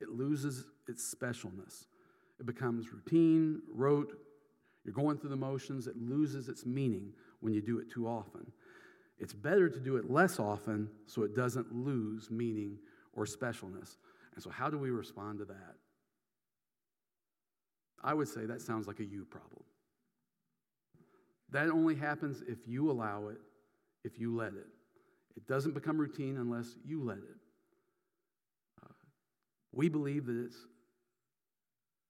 It 0.00 0.10
loses 0.10 0.64
its 0.88 1.12
specialness. 1.12 1.86
It 2.38 2.46
becomes 2.46 2.92
routine, 2.92 3.62
rote. 3.68 4.12
You're 4.84 4.94
going 4.94 5.18
through 5.18 5.30
the 5.30 5.36
motions. 5.36 5.88
It 5.88 5.96
loses 5.96 6.48
its 6.48 6.64
meaning 6.64 7.12
when 7.40 7.52
you 7.52 7.60
do 7.60 7.80
it 7.80 7.90
too 7.90 8.06
often. 8.06 8.52
It's 9.18 9.32
better 9.32 9.68
to 9.68 9.80
do 9.80 9.96
it 9.96 10.10
less 10.10 10.38
often 10.38 10.88
so 11.06 11.22
it 11.22 11.34
doesn't 11.34 11.74
lose 11.74 12.30
meaning 12.30 12.78
or 13.14 13.24
specialness. 13.24 13.96
And 14.34 14.44
so, 14.44 14.50
how 14.50 14.68
do 14.68 14.78
we 14.78 14.90
respond 14.90 15.38
to 15.38 15.44
that? 15.46 15.74
I 18.02 18.14
would 18.14 18.28
say 18.28 18.46
that 18.46 18.60
sounds 18.60 18.86
like 18.86 19.00
a 19.00 19.04
you 19.04 19.24
problem. 19.24 19.62
That 21.50 21.70
only 21.70 21.94
happens 21.94 22.42
if 22.46 22.58
you 22.66 22.90
allow 22.90 23.28
it, 23.28 23.38
if 24.04 24.18
you 24.18 24.36
let 24.36 24.52
it. 24.52 24.66
It 25.36 25.46
doesn't 25.46 25.74
become 25.74 25.98
routine 25.98 26.38
unless 26.38 26.76
you 26.84 27.02
let 27.02 27.18
it. 27.18 27.36
Uh, 28.82 28.92
we 29.72 29.88
believe 29.88 30.26
that 30.26 30.36
it's, 30.36 30.56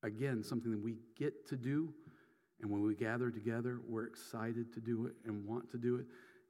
again, 0.02 0.42
something 0.42 0.70
that 0.70 0.82
we 0.82 0.96
get 1.18 1.46
to 1.48 1.56
do. 1.56 1.92
And 2.60 2.70
when 2.70 2.82
we 2.82 2.94
gather 2.94 3.30
together, 3.30 3.80
we're 3.86 4.06
excited 4.06 4.72
to 4.74 4.80
do 4.80 5.06
it 5.06 5.14
and 5.26 5.44
want 5.46 5.70
to 5.72 5.78
do 5.78 5.96
it. 5.96 6.06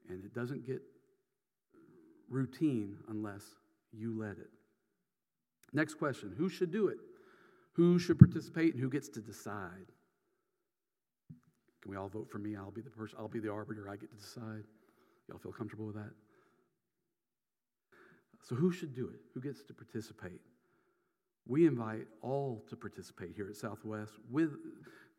And 0.09 0.25
it 0.25 0.35
doesn't 0.35 0.67
get 0.67 0.81
routine 2.29 2.99
unless 3.09 3.43
you 3.93 4.17
let 4.17 4.39
it. 4.39 4.51
Next 5.73 5.95
question 5.95 6.35
Who 6.37 6.49
should 6.49 6.71
do 6.71 6.89
it? 6.89 6.99
Who 7.77 7.99
should 7.99 8.19
participate 8.19 8.73
and 8.73 8.83
who 8.83 8.89
gets 8.89 9.09
to 9.11 9.21
decide? 9.21 9.93
Can 11.83 11.91
we 11.91 11.97
all 11.97 12.09
vote 12.09 12.31
for 12.31 12.39
me? 12.39 12.57
I'll 12.57 12.71
be 12.71 12.81
the 12.81 12.91
person, 12.91 13.19
I'll 13.21 13.29
be 13.29 13.39
the 13.39 13.53
arbiter. 13.53 13.89
I 13.89 13.97
get 13.97 14.11
to 14.11 14.17
decide. 14.17 14.65
Y'all 15.29 15.39
feel 15.39 15.53
comfortable 15.53 15.87
with 15.87 15.97
that? 15.97 16.13
So, 18.43 18.55
who 18.55 18.73
should 18.73 18.95
do 18.95 19.09
it? 19.09 19.21
Who 19.35 19.41
gets 19.41 19.63
to 19.65 19.75
participate? 19.75 20.41
We 21.47 21.67
invite 21.67 22.07
all 22.23 22.65
to 22.71 22.77
participate 22.77 23.35
here 23.37 23.49
at 23.49 23.57
Southwest. 23.57 24.13
With, 24.31 24.53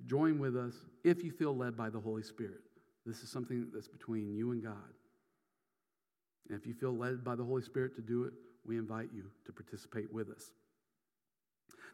join 0.05 0.39
with 0.39 0.57
us 0.57 0.73
if 1.03 1.23
you 1.23 1.31
feel 1.31 1.55
led 1.55 1.77
by 1.77 1.89
the 1.89 1.99
Holy 1.99 2.23
Spirit. 2.23 2.61
This 3.05 3.21
is 3.21 3.29
something 3.29 3.67
that's 3.73 3.87
between 3.87 4.33
you 4.33 4.51
and 4.51 4.63
God. 4.63 4.93
And 6.49 6.59
if 6.59 6.65
you 6.65 6.73
feel 6.73 6.95
led 6.95 7.23
by 7.23 7.35
the 7.35 7.43
Holy 7.43 7.61
Spirit 7.61 7.95
to 7.95 8.01
do 8.01 8.23
it, 8.23 8.33
we 8.65 8.77
invite 8.77 9.09
you 9.13 9.25
to 9.45 9.53
participate 9.53 10.11
with 10.11 10.29
us. 10.29 10.51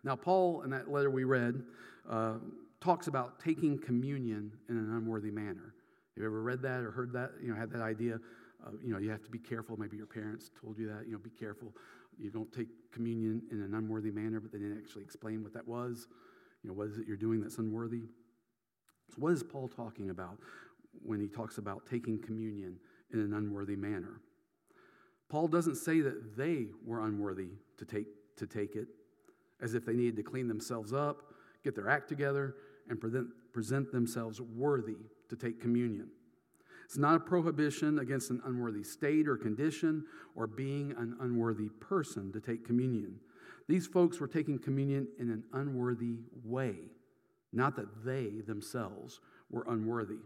Now, 0.03 0.15
Paul, 0.15 0.62
in 0.63 0.69
that 0.72 0.91
letter 0.91 1.10
we 1.10 1.24
read, 1.24 1.63
uh, 2.10 2.36
talks 2.81 3.07
about 3.07 3.39
taking 3.39 3.79
communion 3.79 4.51
in 4.69 4.77
an 4.77 4.93
unworthy 4.93 5.31
manner. 5.31 5.74
Have 6.15 6.22
you 6.22 6.25
ever 6.25 6.41
read 6.41 6.62
that 6.62 6.81
or 6.81 6.91
heard 6.91 7.13
that? 7.13 7.31
You 7.41 7.50
know, 7.50 7.55
had 7.55 7.72
that 7.72 7.81
idea? 7.81 8.19
Uh, 8.65 8.72
you 8.83 8.91
know, 8.91 9.00
you 9.00 9.10
have 9.10 9.24
to 9.24 9.29
be 9.29 9.39
careful. 9.39 9.77
Maybe 9.77 9.98
your 9.98 10.05
parents 10.05 10.51
told 10.62 10.77
you 10.77 10.88
that. 10.88 11.05
You 11.05 11.13
know, 11.13 11.17
be 11.17 11.29
careful. 11.29 11.74
You 12.19 12.29
don't 12.29 12.51
take 12.53 12.67
communion 12.91 13.41
in 13.51 13.62
an 13.62 13.74
unworthy 13.74 14.12
manner, 14.12 14.39
but 14.39 14.51
they 14.51 14.60
didn't 14.60 14.77
actually 14.77 15.03
explain 15.03 15.43
what 15.43 15.53
that 15.53 15.67
was. 15.67 16.07
You 16.62 16.69
know, 16.69 16.75
what 16.75 16.88
is 16.88 16.98
it 16.98 17.07
you're 17.07 17.17
doing 17.17 17.41
that's 17.41 17.57
unworthy? 17.57 18.03
So, 19.10 19.17
what 19.19 19.33
is 19.33 19.43
Paul 19.43 19.67
talking 19.67 20.10
about 20.10 20.38
when 21.03 21.19
he 21.19 21.27
talks 21.27 21.57
about 21.57 21.86
taking 21.89 22.22
communion 22.22 22.77
in 23.12 23.19
an 23.19 23.33
unworthy 23.33 23.75
manner? 23.75 24.22
Paul 25.29 25.48
doesn't 25.48 25.75
say 25.75 26.01
that 26.01 26.38
they 26.38 26.67
were 26.86 27.05
unworthy 27.05 27.50
to 27.77 27.86
take, 27.86 28.07
to 28.38 28.45
take 28.45 28.75
it, 28.75 28.88
as 29.63 29.74
if 29.74 29.86
they 29.86 29.93
needed 29.93 30.17
to 30.17 30.24
clean 30.24 30.48
themselves 30.48 30.93
up, 30.93 31.34
get 31.63 31.74
their 31.75 31.89
act 31.89 32.10
together, 32.10 32.55
and 32.89 33.00
present, 33.00 33.29
present 33.53 33.91
themselves 33.91 34.41
worthy 34.41 34.98
to 35.29 35.36
take 35.36 35.62
communion. 35.62 36.10
It's 36.86 36.98
not 36.98 37.15
a 37.15 37.20
prohibition 37.20 38.00
against 38.00 38.29
an 38.29 38.41
unworthy 38.46 38.84
state 38.84 39.27
or 39.27 39.38
condition 39.38 40.03
or 40.36 40.46
being 40.48 40.91
an 40.91 41.15
unworthy 41.22 41.70
person 41.70 42.32
to 42.34 42.41
take 42.41 42.65
communion. 42.65 43.20
These 43.70 43.88
folks 43.88 44.20
were 44.20 44.27
taking 44.27 44.60
communion 44.60 45.08
in 45.17 45.29
an 45.29 45.43
unworthy 45.53 46.17
way, 46.43 46.75
not 47.53 47.75
that 47.77 48.03
they 48.05 48.41
themselves 48.46 49.22
were 49.50 49.65
unworthy. 49.70 50.20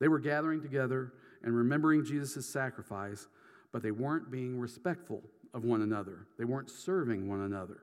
They 0.00 0.08
were 0.08 0.18
gathering 0.18 0.62
together 0.62 1.12
and 1.44 1.54
remembering 1.54 2.04
Jesus' 2.04 2.46
sacrifice, 2.46 3.28
but 3.72 3.82
they 3.82 3.90
weren't 3.90 4.30
being 4.30 4.58
respectful 4.58 5.22
of 5.52 5.64
one 5.64 5.82
another. 5.82 6.26
They 6.38 6.44
weren't 6.44 6.70
serving 6.70 7.28
one 7.28 7.42
another. 7.42 7.82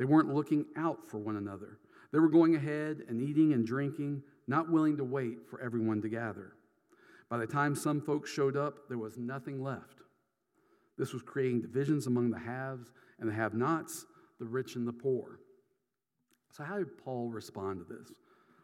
They 0.00 0.06
weren't 0.06 0.34
looking 0.34 0.64
out 0.76 1.06
for 1.06 1.18
one 1.18 1.36
another. 1.36 1.78
They 2.10 2.20
were 2.20 2.30
going 2.30 2.56
ahead 2.56 3.02
and 3.06 3.20
eating 3.20 3.52
and 3.52 3.66
drinking, 3.66 4.22
not 4.46 4.70
willing 4.70 4.96
to 4.96 5.04
wait 5.04 5.46
for 5.50 5.60
everyone 5.60 6.00
to 6.00 6.08
gather. 6.08 6.54
By 7.28 7.36
the 7.36 7.46
time 7.46 7.74
some 7.74 8.00
folks 8.00 8.30
showed 8.30 8.56
up, 8.56 8.88
there 8.88 8.96
was 8.96 9.18
nothing 9.18 9.62
left. 9.62 9.98
This 10.96 11.12
was 11.12 11.20
creating 11.20 11.60
divisions 11.60 12.06
among 12.06 12.30
the 12.30 12.38
haves 12.38 12.90
and 13.18 13.28
the 13.28 13.34
have 13.34 13.52
nots, 13.52 14.06
the 14.38 14.46
rich 14.46 14.74
and 14.74 14.88
the 14.88 14.92
poor. 14.94 15.40
So, 16.50 16.64
how 16.64 16.78
did 16.78 16.96
Paul 16.96 17.28
respond 17.28 17.80
to 17.80 17.94
this? 17.94 18.10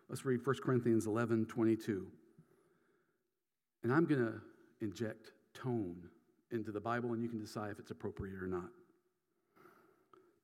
Let's 0.09 0.25
read 0.25 0.41
1 0.43 0.57
Corinthians 0.65 1.07
11 1.07 1.45
22. 1.45 2.07
And 3.83 3.93
I'm 3.93 4.07
going 4.07 4.25
to 4.25 4.41
inject 4.81 5.33
tone 5.53 5.97
into 6.51 6.73
the 6.73 6.81
Bible, 6.81 7.13
and 7.13 7.23
you 7.23 7.29
can 7.29 7.39
decide 7.39 7.73
if 7.73 7.79
it's 7.79 7.91
appropriate 7.91 8.43
or 8.43 8.47
not. 8.47 8.71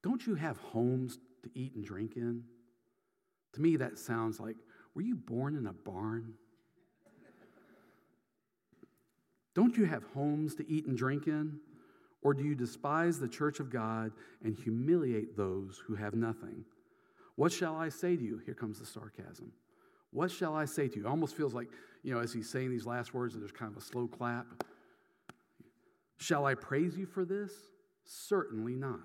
Don't 0.02 0.26
you 0.26 0.34
have 0.34 0.58
homes 0.58 1.18
to 1.44 1.50
eat 1.54 1.74
and 1.74 1.84
drink 1.84 2.16
in? 2.16 2.44
To 3.54 3.60
me, 3.60 3.76
that 3.76 3.98
sounds 3.98 4.40
like, 4.40 4.56
were 4.94 5.02
you 5.02 5.14
born 5.14 5.56
in 5.56 5.66
a 5.66 5.72
barn? 5.72 6.34
Don't 9.54 9.76
you 9.76 9.84
have 9.84 10.02
homes 10.14 10.54
to 10.56 10.68
eat 10.68 10.86
and 10.86 10.96
drink 10.96 11.26
in? 11.26 11.58
Or 12.22 12.32
do 12.34 12.44
you 12.44 12.54
despise 12.54 13.18
the 13.18 13.28
church 13.28 13.60
of 13.60 13.70
God 13.70 14.12
and 14.42 14.56
humiliate 14.56 15.36
those 15.36 15.82
who 15.86 15.94
have 15.94 16.14
nothing? 16.14 16.64
What 17.36 17.52
shall 17.52 17.76
I 17.76 17.88
say 17.88 18.16
to 18.16 18.22
you? 18.22 18.40
Here 18.44 18.54
comes 18.54 18.78
the 18.78 18.86
sarcasm. 18.86 19.52
What 20.10 20.30
shall 20.30 20.54
I 20.54 20.64
say 20.64 20.88
to 20.88 20.96
you? 20.96 21.06
It 21.06 21.08
almost 21.08 21.36
feels 21.36 21.54
like, 21.54 21.68
you 22.02 22.14
know, 22.14 22.20
as 22.20 22.32
he's 22.32 22.48
saying 22.48 22.70
these 22.70 22.86
last 22.86 23.12
words, 23.14 23.34
there's 23.34 23.52
kind 23.52 23.70
of 23.70 23.76
a 23.76 23.84
slow 23.84 24.06
clap. 24.06 24.46
Shall 26.18 26.46
I 26.46 26.54
praise 26.54 26.96
you 26.96 27.06
for 27.06 27.24
this? 27.24 27.52
Certainly 28.04 28.74
not. 28.76 29.00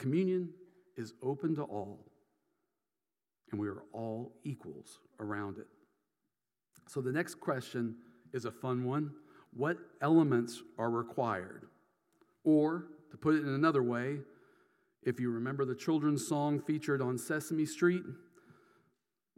Communion 0.00 0.48
is 0.96 1.12
open 1.22 1.54
to 1.56 1.62
all, 1.62 2.06
and 3.52 3.60
we 3.60 3.68
are 3.68 3.82
all 3.92 4.32
equals 4.44 4.98
around 5.20 5.58
it. 5.58 5.66
So 6.88 7.02
the 7.02 7.12
next 7.12 7.34
question 7.34 7.96
is 8.32 8.46
a 8.46 8.50
fun 8.50 8.84
one. 8.84 9.10
What 9.52 9.76
elements 10.00 10.62
are 10.78 10.90
required? 10.90 11.66
Or, 12.44 12.86
to 13.10 13.18
put 13.18 13.34
it 13.34 13.42
in 13.42 13.50
another 13.50 13.82
way, 13.82 14.20
if 15.02 15.20
you 15.20 15.30
remember 15.30 15.66
the 15.66 15.74
children's 15.74 16.26
song 16.26 16.60
featured 16.60 17.02
on 17.02 17.18
Sesame 17.18 17.66
Street, 17.66 18.02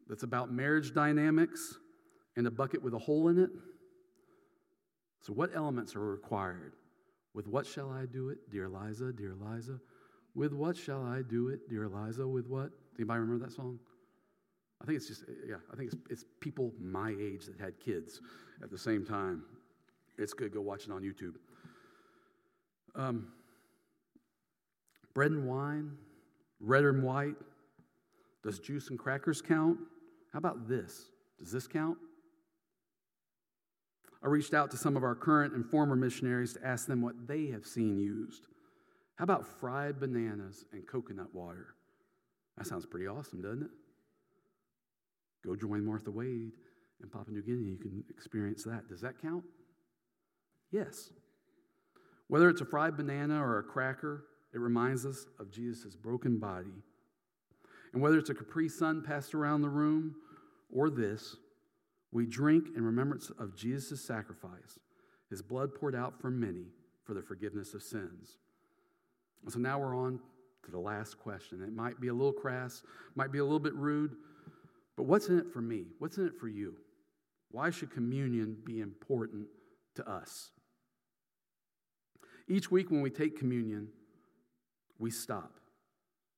that's 0.09 0.23
about 0.23 0.53
marriage 0.53 0.95
dynamics 0.95 1.75
and 2.37 2.47
a 2.47 2.53
bucket 2.53 2.81
with 2.85 2.95
a 2.95 2.99
hole 2.99 3.27
in 3.29 3.39
it. 3.39 3.51
So, 5.23 5.33
what 5.33 5.51
elements 5.57 5.97
are 5.97 6.07
required? 6.07 6.75
With 7.35 7.49
what 7.49 7.67
shall 7.67 7.91
I 7.91 8.07
do 8.07 8.29
it, 8.29 8.49
dear 8.49 8.69
Liza, 8.69 9.13
dear 9.13 9.35
Liza? 9.35 9.81
With 10.35 10.53
what 10.53 10.77
shall 10.77 11.05
I 11.05 11.23
do 11.23 11.49
it, 11.49 11.69
dear 11.69 11.85
Eliza? 11.85 12.27
With 12.27 12.47
what? 12.47 12.71
Do 12.71 12.99
anybody 12.99 13.21
remember 13.21 13.47
that 13.47 13.53
song? 13.53 13.79
I 14.81 14.85
think 14.85 14.97
it's 14.97 15.07
just, 15.07 15.25
yeah, 15.49 15.57
I 15.73 15.77
think 15.77 15.93
it's, 15.93 16.03
it's 16.11 16.25
people 16.41 16.73
my 16.81 17.11
age 17.11 17.47
that 17.47 17.61
had 17.61 17.79
kids 17.79 18.21
at 18.63 18.71
the 18.71 18.79
same 18.79 19.05
time. 19.05 19.45
It's 20.19 20.33
good. 20.33 20.53
Go 20.53 20.61
watch 20.61 20.85
it 20.85 20.91
on 20.91 21.03
YouTube. 21.03 21.35
Um, 22.95 23.29
bread 25.15 25.31
and 25.31 25.47
wine, 25.47 25.93
red 26.61 26.85
and 26.85 27.03
white. 27.03 27.37
Does 28.43 28.59
juice 28.59 28.91
and 28.91 28.99
crackers 28.99 29.41
count? 29.41 29.79
How 30.33 30.39
about 30.39 30.69
this? 30.69 31.11
Does 31.39 31.53
this 31.53 31.67
count? 31.67 31.99
I 34.23 34.29
reached 34.29 34.55
out 34.55 34.71
to 34.73 34.77
some 34.77 34.97
of 34.97 35.05
our 35.05 35.15
current 35.15 35.55
and 35.55 35.65
former 35.69 35.97
missionaries 35.97 36.55
to 36.55 36.67
ask 36.67 36.87
them 36.87 37.03
what 37.03 37.27
they 37.27 37.47
have 37.49 37.67
seen 37.67 37.99
used. 37.99 38.47
How 39.23 39.25
about 39.25 39.47
fried 39.61 40.01
bananas 40.01 40.65
and 40.73 40.85
coconut 40.85 41.33
water? 41.33 41.77
That 42.59 42.67
sounds 42.67 42.85
pretty 42.85 43.07
awesome, 43.07 43.41
doesn't 43.41 43.63
it? 43.63 43.71
Go 45.47 45.55
join 45.55 45.85
Martha 45.85 46.11
Wade 46.11 46.51
in 47.01 47.09
Papua 47.09 47.33
New 47.33 47.43
Guinea. 47.43 47.71
You 47.71 47.77
can 47.77 48.03
experience 48.11 48.65
that. 48.65 48.89
Does 48.89 49.01
that 49.03 49.23
count? 49.23 49.45
Yes. 50.73 51.11
Whether 52.27 52.49
it's 52.49 52.63
a 52.63 52.65
fried 52.65 52.97
banana 52.97 53.41
or 53.41 53.61
a 53.61 53.63
cracker, 53.63 54.25
it 54.53 54.59
reminds 54.59 55.07
us 55.07 55.27
of 55.39 55.53
Jesus' 55.53 55.95
broken 55.95 56.41
body. 56.41 56.83
And 57.93 58.03
whether 58.03 58.19
it's 58.19 58.31
a 58.31 58.35
Capri 58.35 58.69
Sun 58.69 59.05
passed 59.05 59.37
around 59.37 59.63
the 59.63 59.69
room 59.69 60.17
or 60.69 60.91
this, 60.91 61.37
we 62.11 62.27
drink 62.27 62.71
in 62.77 62.83
remembrance 62.83 63.31
of 63.39 63.55
Jesus' 63.55 64.05
sacrifice, 64.05 64.81
his 65.31 65.43
blood 65.43 65.77
poured 65.77 65.95
out 65.95 66.21
for 66.21 66.29
many 66.29 66.73
for 67.05 67.15
the 67.15 67.23
forgiveness 67.23 67.73
of 67.73 67.85
sins. 67.85 68.39
So 69.49 69.59
now 69.59 69.79
we're 69.79 69.97
on 69.97 70.21
to 70.65 70.71
the 70.71 70.79
last 70.79 71.19
question. 71.19 71.63
It 71.63 71.75
might 71.75 72.01
be 72.01 72.09
a 72.09 72.15
little 72.15 72.33
crass, 72.33 72.83
might 73.15 73.33
be 73.33 73.39
a 73.39 73.45
little 73.45 73.59
bit 73.59 73.75
rude, 73.75 74.13
but 74.97 75.05
what's 75.05 75.29
in 75.29 75.39
it 75.39 75.53
for 75.53 75.61
me? 75.61 75.87
What's 75.99 76.19
in 76.19 76.27
it 76.27 76.37
for 76.39 76.49
you? 76.49 76.75
Why 77.51 77.71
should 77.71 77.91
communion 77.91 78.57
be 78.65 78.81
important 78.81 79.47
to 79.97 80.09
us? 80.09 80.51
Each 82.49 82.71
week 82.71 82.91
when 82.91 83.03
we 83.03 83.11
take 83.11 83.39
communion, 83.39 83.89
we 84.99 85.11
stop. 85.11 85.53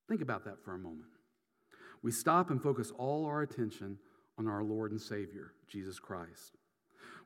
Think 0.09 0.23
about 0.23 0.45
that 0.45 0.63
for 0.65 0.75
a 0.75 0.79
moment. 0.79 1.09
We 2.03 2.13
stop 2.13 2.51
and 2.51 2.63
focus 2.63 2.93
all 2.97 3.25
our 3.27 3.43
attention 3.43 3.99
on 4.39 4.49
our 4.49 4.63
Lord 4.63 4.91
and 4.91 5.01
Savior, 5.01 5.53
Jesus 5.69 5.99
Christ. 5.99 6.57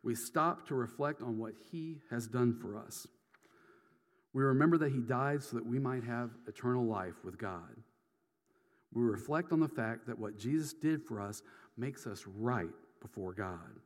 We 0.03 0.15
stop 0.15 0.67
to 0.69 0.75
reflect 0.75 1.23
on 1.23 1.39
what 1.39 1.55
He 1.71 1.99
has 2.11 2.27
done 2.27 2.55
for 2.55 2.77
us. 2.77 3.07
We 4.33 4.43
remember 4.43 4.79
that 4.79 4.93
he 4.93 5.01
died 5.01 5.43
so 5.43 5.57
that 5.57 5.67
we 5.67 5.79
might 5.79 6.05
have 6.05 6.31
eternal 6.47 6.85
life 6.85 7.25
with 7.25 7.39
God. 7.39 7.77
We 8.93 9.03
reflect 9.03 9.53
on 9.53 9.61
the 9.61 9.69
fact 9.69 10.07
that 10.07 10.19
what 10.19 10.39
Jesus 10.39 10.73
did 10.73 11.03
for 11.03 11.21
us 11.21 11.43
makes 11.77 12.07
us 12.07 12.25
right 12.27 12.71
before 13.01 13.33
God. 13.33 13.81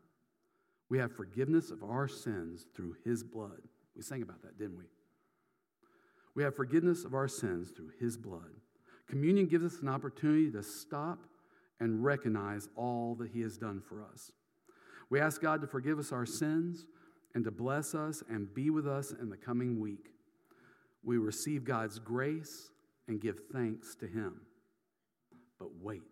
We 0.89 0.99
have 0.99 1.17
forgiveness 1.17 1.71
of 1.71 1.83
our 1.83 2.09
sins 2.09 2.67
through 2.75 2.97
his 3.05 3.25
blood. 3.25 3.61
We 3.97 4.03
sang 4.03 4.23
about 4.23 4.43
that, 4.43 4.59
didn't 4.59 4.79
we? 4.79 4.85
We 6.35 6.43
have 6.43 6.57
forgiveness 6.57 7.05
of 7.05 7.15
our 7.15 7.29
sins 7.29 7.71
through 7.71 7.93
his 8.01 8.17
blood. 8.17 8.51
Communion 9.09 9.47
gives 9.47 9.65
us 9.65 9.81
an 9.83 9.89
opportunity 9.89 10.51
to 10.51 10.63
stop 10.63 11.19
and 11.81 12.03
recognize 12.03 12.69
all 12.77 13.15
that 13.17 13.31
he 13.31 13.41
has 13.41 13.59
done 13.59 13.81
for 13.81 14.03
us. 14.03 14.33
We 15.11 15.21
ask 15.21 15.43
God 15.43 15.61
to 15.61 15.67
forgive 15.67 15.99
us 15.99 16.13
our 16.13 16.25
sins 16.25 16.87
and 17.35 17.45
to 17.45 17.51
bless 17.51 17.95
us 17.95 18.23
and 18.29 18.53
be 18.55 18.71
with 18.71 18.87
us 18.87 19.13
in 19.13 19.29
the 19.29 19.37
coming 19.37 19.81
week. 19.81 20.09
We 21.05 21.19
receive 21.19 21.65
God's 21.65 21.99
grace 21.99 22.71
and 23.09 23.21
give 23.21 23.41
thanks 23.53 23.95
to 23.97 24.07
him. 24.07 24.41
But 25.59 25.69
wait, 25.81 26.03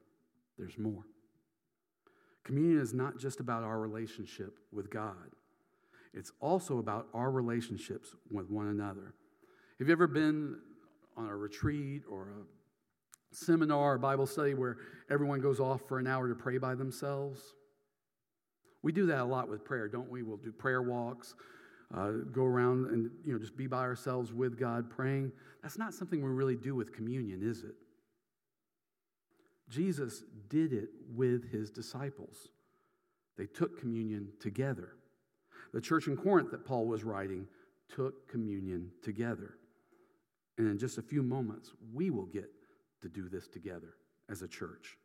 there's 0.59 0.79
more. 0.79 1.05
Communion 2.45 2.81
is 2.81 2.95
not 2.95 3.19
just 3.19 3.41
about 3.41 3.63
our 3.63 3.79
relationship 3.79 4.59
with 4.73 4.91
God, 4.91 5.35
it's 6.13 6.33
also 6.41 6.79
about 6.79 7.07
our 7.15 7.31
relationships 7.31 8.15
with 8.31 8.51
one 8.51 8.67
another. 8.67 9.15
Have 9.79 9.89
you 9.89 9.93
ever 9.93 10.09
been 10.09 10.57
on 11.17 11.29
a 11.29 11.37
retreat 11.37 12.03
or 12.11 12.31
a 12.31 13.35
seminar 13.35 13.95
or 13.95 13.99
Bible 13.99 14.27
study 14.27 14.55
where 14.55 14.77
everyone 15.11 15.41
goes 15.41 15.61
off 15.61 15.83
for 15.87 15.99
an 15.99 16.07
hour 16.07 16.29
to 16.29 16.35
pray 16.35 16.59
by 16.59 16.75
themselves? 16.75 17.41
We 18.83 18.93
do 18.93 19.07
that 19.07 19.21
a 19.21 19.25
lot 19.25 19.49
with 19.49 19.65
prayer, 19.65 19.89
don't 19.89 20.11
we? 20.11 20.23
We'll 20.23 20.37
do 20.37 20.53
prayer 20.53 20.83
walks, 20.83 21.35
uh, 21.97 22.11
go 22.33 22.45
around 22.45 22.87
and 22.87 23.11
you 23.25 23.33
know 23.33 23.39
just 23.39 23.57
be 23.57 23.67
by 23.67 23.81
ourselves 23.81 24.33
with 24.33 24.59
God 24.59 24.89
praying. 24.91 25.33
That's 25.63 25.79
not 25.79 25.95
something 25.95 26.23
we 26.23 26.31
really 26.31 26.57
do 26.57 26.75
with 26.75 26.93
communion, 26.93 27.41
is 27.43 27.63
it? 27.63 27.75
Jesus 29.69 30.25
did 30.49 30.73
it 30.73 30.91
with 31.15 31.51
his 31.51 31.71
disciples. 31.71 32.49
They 33.37 33.47
took 33.47 33.79
communion 33.79 34.29
together. 34.41 34.95
The 35.73 35.81
church 35.81 36.09
in 36.09 36.17
Corinth 36.17 36.51
that 36.51 36.65
Paul 36.65 36.87
was 36.87 37.05
writing 37.05 37.47
took 37.89 38.29
communion 38.29 38.91
together. 39.03 39.55
And 40.59 40.69
in 40.69 40.79
just 40.79 40.99
a 40.99 41.03
few 41.03 41.23
moments, 41.23 41.73
we 41.95 42.11
will 42.11 42.27
get 42.27 42.51
to 43.03 43.09
do 43.09 43.29
this 43.29 43.49
together 43.49 43.95
as 44.29 44.43
a 44.43 44.49
church. 44.49 44.99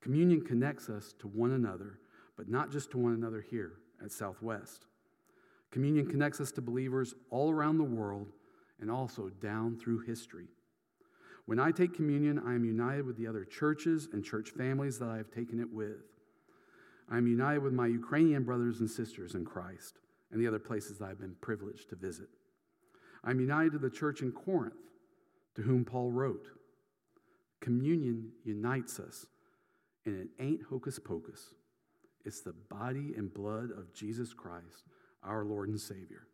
Communion 0.00 0.40
connects 0.40 0.88
us 0.88 1.14
to 1.20 1.28
one 1.28 1.52
another, 1.52 1.98
but 2.36 2.48
not 2.48 2.70
just 2.70 2.90
to 2.92 2.98
one 2.98 3.14
another 3.14 3.40
here 3.40 3.74
at 4.02 4.12
Southwest. 4.12 4.86
Communion 5.70 6.06
connects 6.06 6.40
us 6.40 6.50
to 6.52 6.60
believers 6.60 7.14
all 7.30 7.50
around 7.50 7.78
the 7.78 7.84
world 7.84 8.28
and 8.80 8.90
also 8.90 9.28
down 9.28 9.78
through 9.78 10.00
history. 10.00 10.46
When 11.46 11.58
I 11.58 11.70
take 11.70 11.94
communion, 11.94 12.40
I 12.46 12.54
am 12.54 12.64
united 12.64 13.06
with 13.06 13.16
the 13.16 13.26
other 13.26 13.44
churches 13.44 14.08
and 14.12 14.24
church 14.24 14.50
families 14.50 14.98
that 14.98 15.08
I 15.08 15.16
have 15.16 15.30
taken 15.30 15.60
it 15.60 15.72
with. 15.72 15.96
I 17.10 17.16
am 17.16 17.26
united 17.26 17.62
with 17.62 17.72
my 17.72 17.86
Ukrainian 17.86 18.44
brothers 18.44 18.80
and 18.80 18.90
sisters 18.90 19.34
in 19.34 19.44
Christ 19.44 19.98
and 20.30 20.40
the 20.40 20.46
other 20.46 20.58
places 20.58 20.98
that 20.98 21.06
I've 21.06 21.20
been 21.20 21.36
privileged 21.40 21.88
to 21.90 21.96
visit. 21.96 22.28
I'm 23.24 23.40
united 23.40 23.72
to 23.72 23.78
the 23.78 23.90
church 23.90 24.20
in 24.20 24.32
Corinth, 24.32 24.74
to 25.56 25.62
whom 25.62 25.84
Paul 25.84 26.10
wrote. 26.10 26.46
Communion 27.60 28.30
unites 28.44 29.00
us, 29.00 29.26
and 30.04 30.20
it 30.20 30.28
ain't 30.42 30.62
hocus 30.62 30.98
pocus. 30.98 31.54
It's 32.24 32.42
the 32.42 32.54
body 32.70 33.14
and 33.16 33.32
blood 33.32 33.70
of 33.70 33.92
Jesus 33.94 34.32
Christ, 34.32 34.84
our 35.28 35.44
Lord 35.44 35.68
and 35.68 35.80
Savior. 35.80 36.27